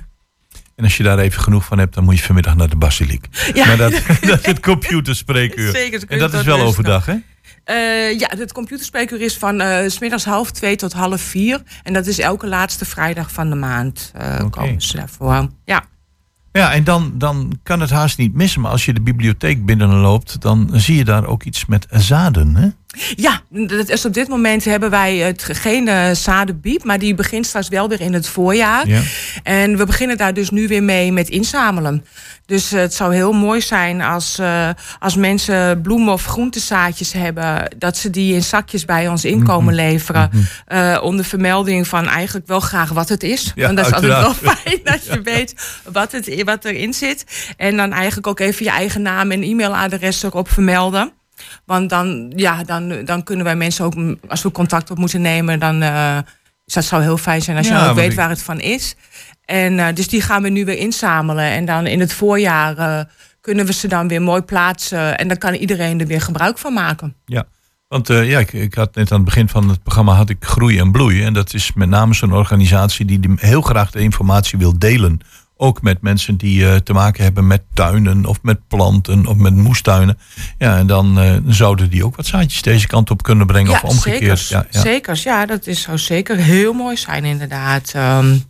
[0.77, 3.27] En als je daar even genoeg van hebt, dan moet je vanmiddag naar de basiliek.
[3.55, 3.67] Ja.
[3.67, 5.71] Maar dat, dat is het computerspreekuur.
[5.71, 7.15] Zeker, en dat is wel overdag, hè?
[7.67, 11.63] Eh, ja, het computerspreekuur is van s smiddags half twee tot half vier.
[11.83, 14.13] En dat is elke laatste vrijdag van de maand.
[14.15, 15.49] eh komen ze daarvoor.
[15.65, 15.85] Ja.
[16.53, 18.61] Ja, en dan, dan kan het haast niet missen.
[18.61, 22.57] Maar als je de bibliotheek binnenloopt, dan zie je daar ook iets met zaden.
[22.57, 22.69] Hè?
[23.17, 27.47] Ja, dat is op dit moment hebben wij het, geen eh, zadenbiep, maar die begint
[27.47, 28.89] straks wel weer in het voorjaar.
[28.89, 29.01] Ja.
[29.43, 32.05] En we beginnen daar dus nu weer mee met inzamelen.
[32.47, 34.69] Dus eh, het zou heel mooi zijn als, eh,
[34.99, 39.75] als mensen bloemen of groentezaadjes hebben, dat ze die in zakjes bij ons in komen
[39.75, 39.83] Mhm.
[39.85, 40.31] leveren.
[40.67, 43.53] Eh, onder vermelding van eigenlijk wel graag wat het is.
[43.55, 45.55] Ja, Want dat is altijd wel fijn dat je weet
[45.93, 47.25] wat, het, wat erin zit.
[47.57, 51.13] En dan eigenlijk ook even je eigen naam en e-mailadres erop vermelden.
[51.65, 55.21] Want dan, ja, dan, dan kunnen wij mensen ook, mm, als we contact op moeten
[55.21, 56.19] nemen, dan uh,
[56.65, 58.95] dat zou heel fijn zijn als je Ja, ook weet ik- waar het van is.
[59.45, 61.45] En uh, dus die gaan we nu weer inzamelen.
[61.45, 63.01] En dan in het voorjaar uh,
[63.41, 65.19] kunnen we ze dan weer mooi plaatsen.
[65.19, 67.15] En dan kan iedereen er weer gebruik van maken.
[67.25, 67.45] Ja,
[67.89, 70.37] want uh, ja, ik, ik, had net aan het begin van het programma had ik
[70.45, 71.23] Groei en Bloei.
[71.23, 75.21] En dat is met name zo'n organisatie die heel graag de informatie wil delen.
[75.57, 79.55] Ook met mensen die uh, te maken hebben met tuinen of met planten of met
[79.55, 80.19] moestuinen.
[80.59, 83.81] Ja, en dan uh, zouden die ook wat zaadjes deze kant op kunnen brengen ja,
[83.83, 84.21] of omgekeerd.
[84.21, 84.81] Zekers, ja, ja.
[84.81, 87.93] zekers, ja, dat is, zou zeker heel mooi zijn inderdaad.
[87.97, 88.45] Um,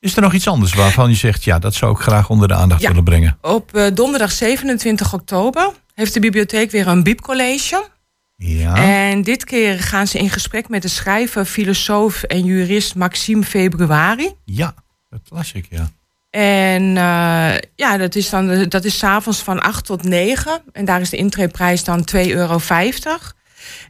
[0.00, 2.54] is er nog iets anders waarvan je zegt, ja, dat zou ik graag onder de
[2.54, 3.38] aandacht ja, willen brengen?
[3.40, 7.88] Op uh, donderdag 27 oktober heeft de bibliotheek weer een biepcollege.
[8.36, 8.76] Ja.
[8.76, 14.32] En dit keer gaan ze in gesprek met de schrijver, filosoof en jurist Maxime Februari.
[14.44, 14.74] Ja,
[15.10, 15.90] dat las ik, ja.
[16.36, 20.60] En uh, ja, dat is dan dat is s'avonds van 8 tot 9.
[20.72, 22.60] En daar is de intreeprijs dan 2,50 euro.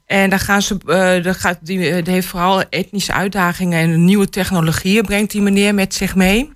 [0.06, 4.28] En daar gaan ze, uh, daar gaat die, die heeft vooral etnische uitdagingen en nieuwe
[4.28, 6.52] technologieën brengt die meneer met zich mee.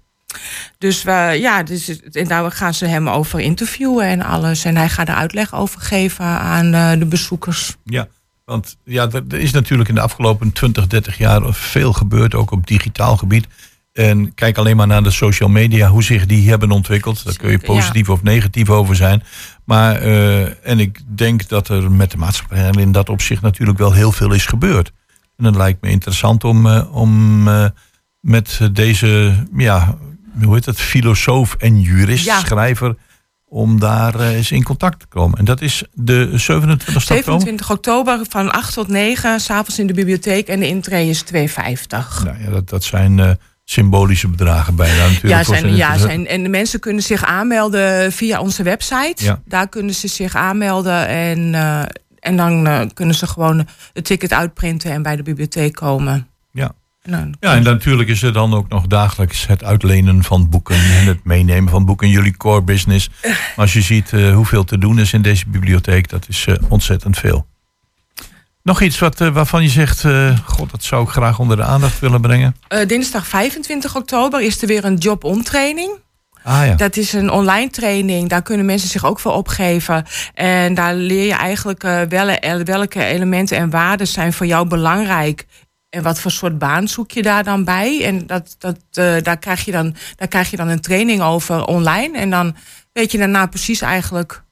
[0.79, 4.65] Dus we, ja, dus, en daar gaan ze hem over interviewen en alles.
[4.65, 7.77] En hij gaat er uitleg over geven aan de bezoekers.
[7.85, 8.09] Ja,
[8.45, 12.67] want ja, er is natuurlijk in de afgelopen 20, 30 jaar veel gebeurd, ook op
[12.67, 13.47] digitaal gebied.
[13.93, 17.25] En kijk alleen maar naar de social media, hoe zich die hebben ontwikkeld.
[17.25, 18.13] Daar kun je positief ja.
[18.13, 19.23] of negatief over zijn.
[19.65, 23.93] Maar, uh, en ik denk dat er met de maatschappij in dat opzicht natuurlijk wel
[23.93, 24.93] heel veel is gebeurd.
[25.37, 27.65] En het lijkt me interessant om, uh, om uh,
[28.21, 29.99] met deze, ja,
[30.43, 32.39] hoe heet het, filosoof en jurist, ja.
[32.39, 32.97] schrijver,
[33.45, 35.39] om daar eens in contact te komen.
[35.39, 40.49] En dat is de 27 27 oktober van 8 tot 9, s'avonds in de bibliotheek.
[40.49, 41.33] En de intree is 2,50.
[41.39, 43.39] Nou ja, dat, dat zijn
[43.71, 45.27] symbolische bedragen bijna natuurlijk.
[45.27, 49.25] Ja, zijn, ja zijn, en de mensen kunnen zich aanmelden via onze website.
[49.25, 49.41] Ja.
[49.45, 51.83] Daar kunnen ze zich aanmelden en, uh,
[52.19, 56.29] en dan uh, kunnen ze gewoon het ticket uitprinten en bij de bibliotheek komen.
[57.03, 61.07] Nou, Ja, en natuurlijk is er dan ook nog dagelijks het uitlenen van boeken en
[61.07, 62.09] het meenemen van boeken.
[62.09, 63.11] Jullie core business.
[63.23, 66.55] Maar als je ziet eh, hoeveel te doen is in deze bibliotheek, dat is eh,
[66.69, 67.47] ontzettend veel.
[68.63, 71.63] Nog iets wat, eh, waarvan je zegt, eh, god, dat zou ik graag onder de
[71.63, 72.57] aandacht willen brengen.
[72.69, 75.91] Eh, dinsdag 25 oktober is er weer een job-on training.
[76.43, 76.75] Ah ja.
[76.75, 78.29] Dat is een online training.
[78.29, 80.07] Daar kunnen mensen zich ook voor opgeven.
[80.35, 85.47] En daar leer je eigenlijk wel- welke elementen en waarden zijn voor jou belangrijk.
[85.91, 88.05] En wat voor soort baan zoek je daar dan bij?
[88.05, 88.77] En dat, dat,
[89.25, 92.19] daar, krijg je dan, daar krijg je dan een training over online.
[92.19, 92.57] En dan
[92.93, 94.43] weet je daarna precies eigenlijk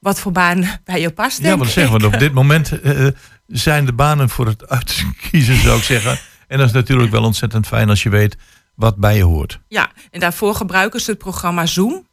[0.00, 1.42] wat voor baan bij je past.
[1.42, 1.72] Ja, wat ik.
[1.72, 2.06] zeggen we?
[2.06, 3.06] Op dit moment eh,
[3.46, 6.18] zijn de banen voor het uitkiezen, zou ik zeggen.
[6.48, 8.36] En dat is natuurlijk wel ontzettend fijn als je weet
[8.74, 9.60] wat bij je hoort.
[9.68, 12.08] Ja, en daarvoor gebruiken ze het programma Zoom.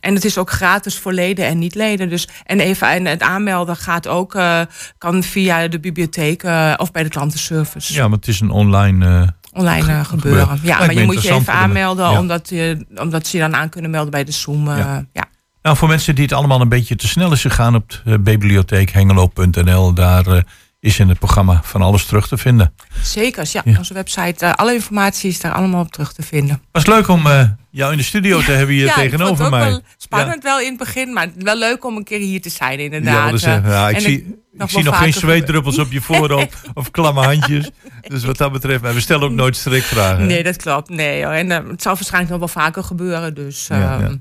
[0.00, 2.08] En het is ook gratis voor leden en niet-leden.
[2.08, 4.60] Dus, en even en het aanmelden gaat ook, eh,
[4.98, 7.92] kan via de bibliotheek eh, of bij de klantenservice.
[7.94, 9.06] Ja, maar het is een online...
[9.22, 10.58] eh, Online eh, gebeuren.
[10.62, 12.18] Ja, maar je moet je even aanmelden, ja.
[12.18, 14.68] omdat, je, omdat ze je dan aan kunnen melden bij de Zoom.
[14.68, 15.04] eh, Ja.
[15.12, 15.28] ja.
[15.62, 19.94] Nou, voor mensen die het allemaal een beetje te snel is gegaan op eh, bibliotheekhengelo.nl,
[19.94, 20.42] daar eh,
[20.80, 22.74] is in het programma van alles terug te vinden.
[23.02, 23.62] Zeker, ja.
[23.64, 23.78] Ja.
[23.78, 26.62] Onze website, eh, alle informatie is daar allemaal op terug te vinden.
[26.72, 27.22] Was leuk om
[27.70, 29.70] jou in de studio te hebben hier ja, tegenover mij.
[29.70, 32.78] Wel spannend wel in het begin, maar wel leuk om een keer hier te zijn
[32.78, 33.32] inderdaad.
[33.32, 37.24] Ik En zie, ik nog zie wel nog geen zweetdruppels op je voorhoofd of klamme
[37.24, 37.70] handjes.
[38.08, 40.26] Dus wat dat betreft, maar we stellen ook nooit strikvragen.
[40.26, 40.88] Nee, dat klopt.
[40.88, 41.32] Nee, hoor.
[41.32, 43.34] En het zal waarschijnlijk nog wel vaker gebeuren.
[43.34, 44.16] Dus ehm,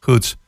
[0.00, 0.38] Goed.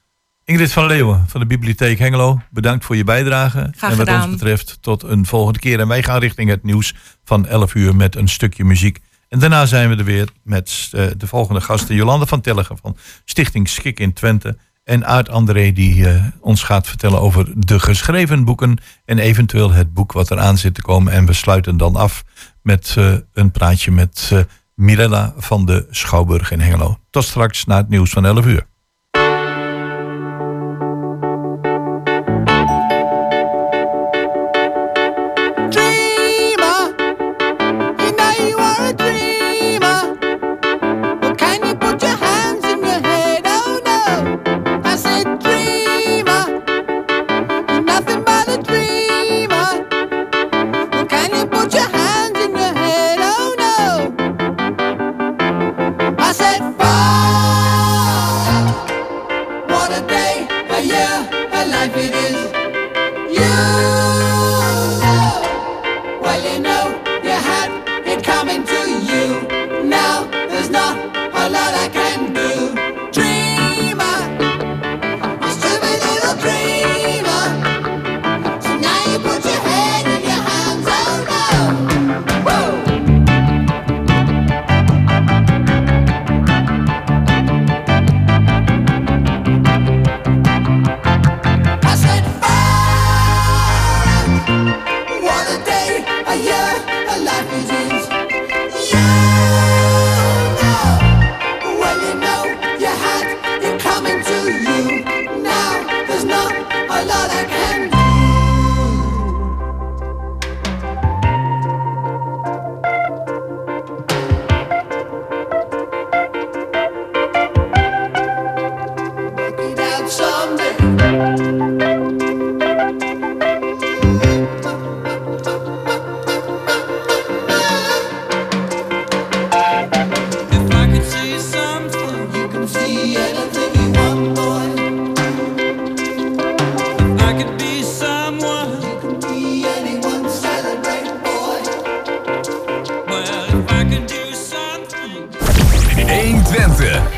[0.45, 3.73] Ingrid van Leeuwen van de Bibliotheek Hengelo, bedankt voor je bijdrage.
[3.77, 4.23] Graag en wat gedaan.
[4.23, 5.81] ons betreft tot een volgende keer.
[5.81, 8.99] En wij gaan richting het nieuws van 11 uur met een stukje muziek.
[9.29, 11.95] En daarna zijn we er weer met eh, de volgende gasten.
[11.95, 14.57] Jolande van Telligen van Stichting Schik in Twente.
[14.85, 18.79] En Aart André die eh, ons gaat vertellen over de geschreven boeken.
[19.05, 21.13] En eventueel het boek wat eraan zit te komen.
[21.13, 22.25] En we sluiten dan af
[22.63, 24.39] met eh, een praatje met eh,
[24.75, 26.99] Mirella van de Schouwburg in Hengelo.
[27.11, 28.67] Tot straks na het nieuws van 11 uur.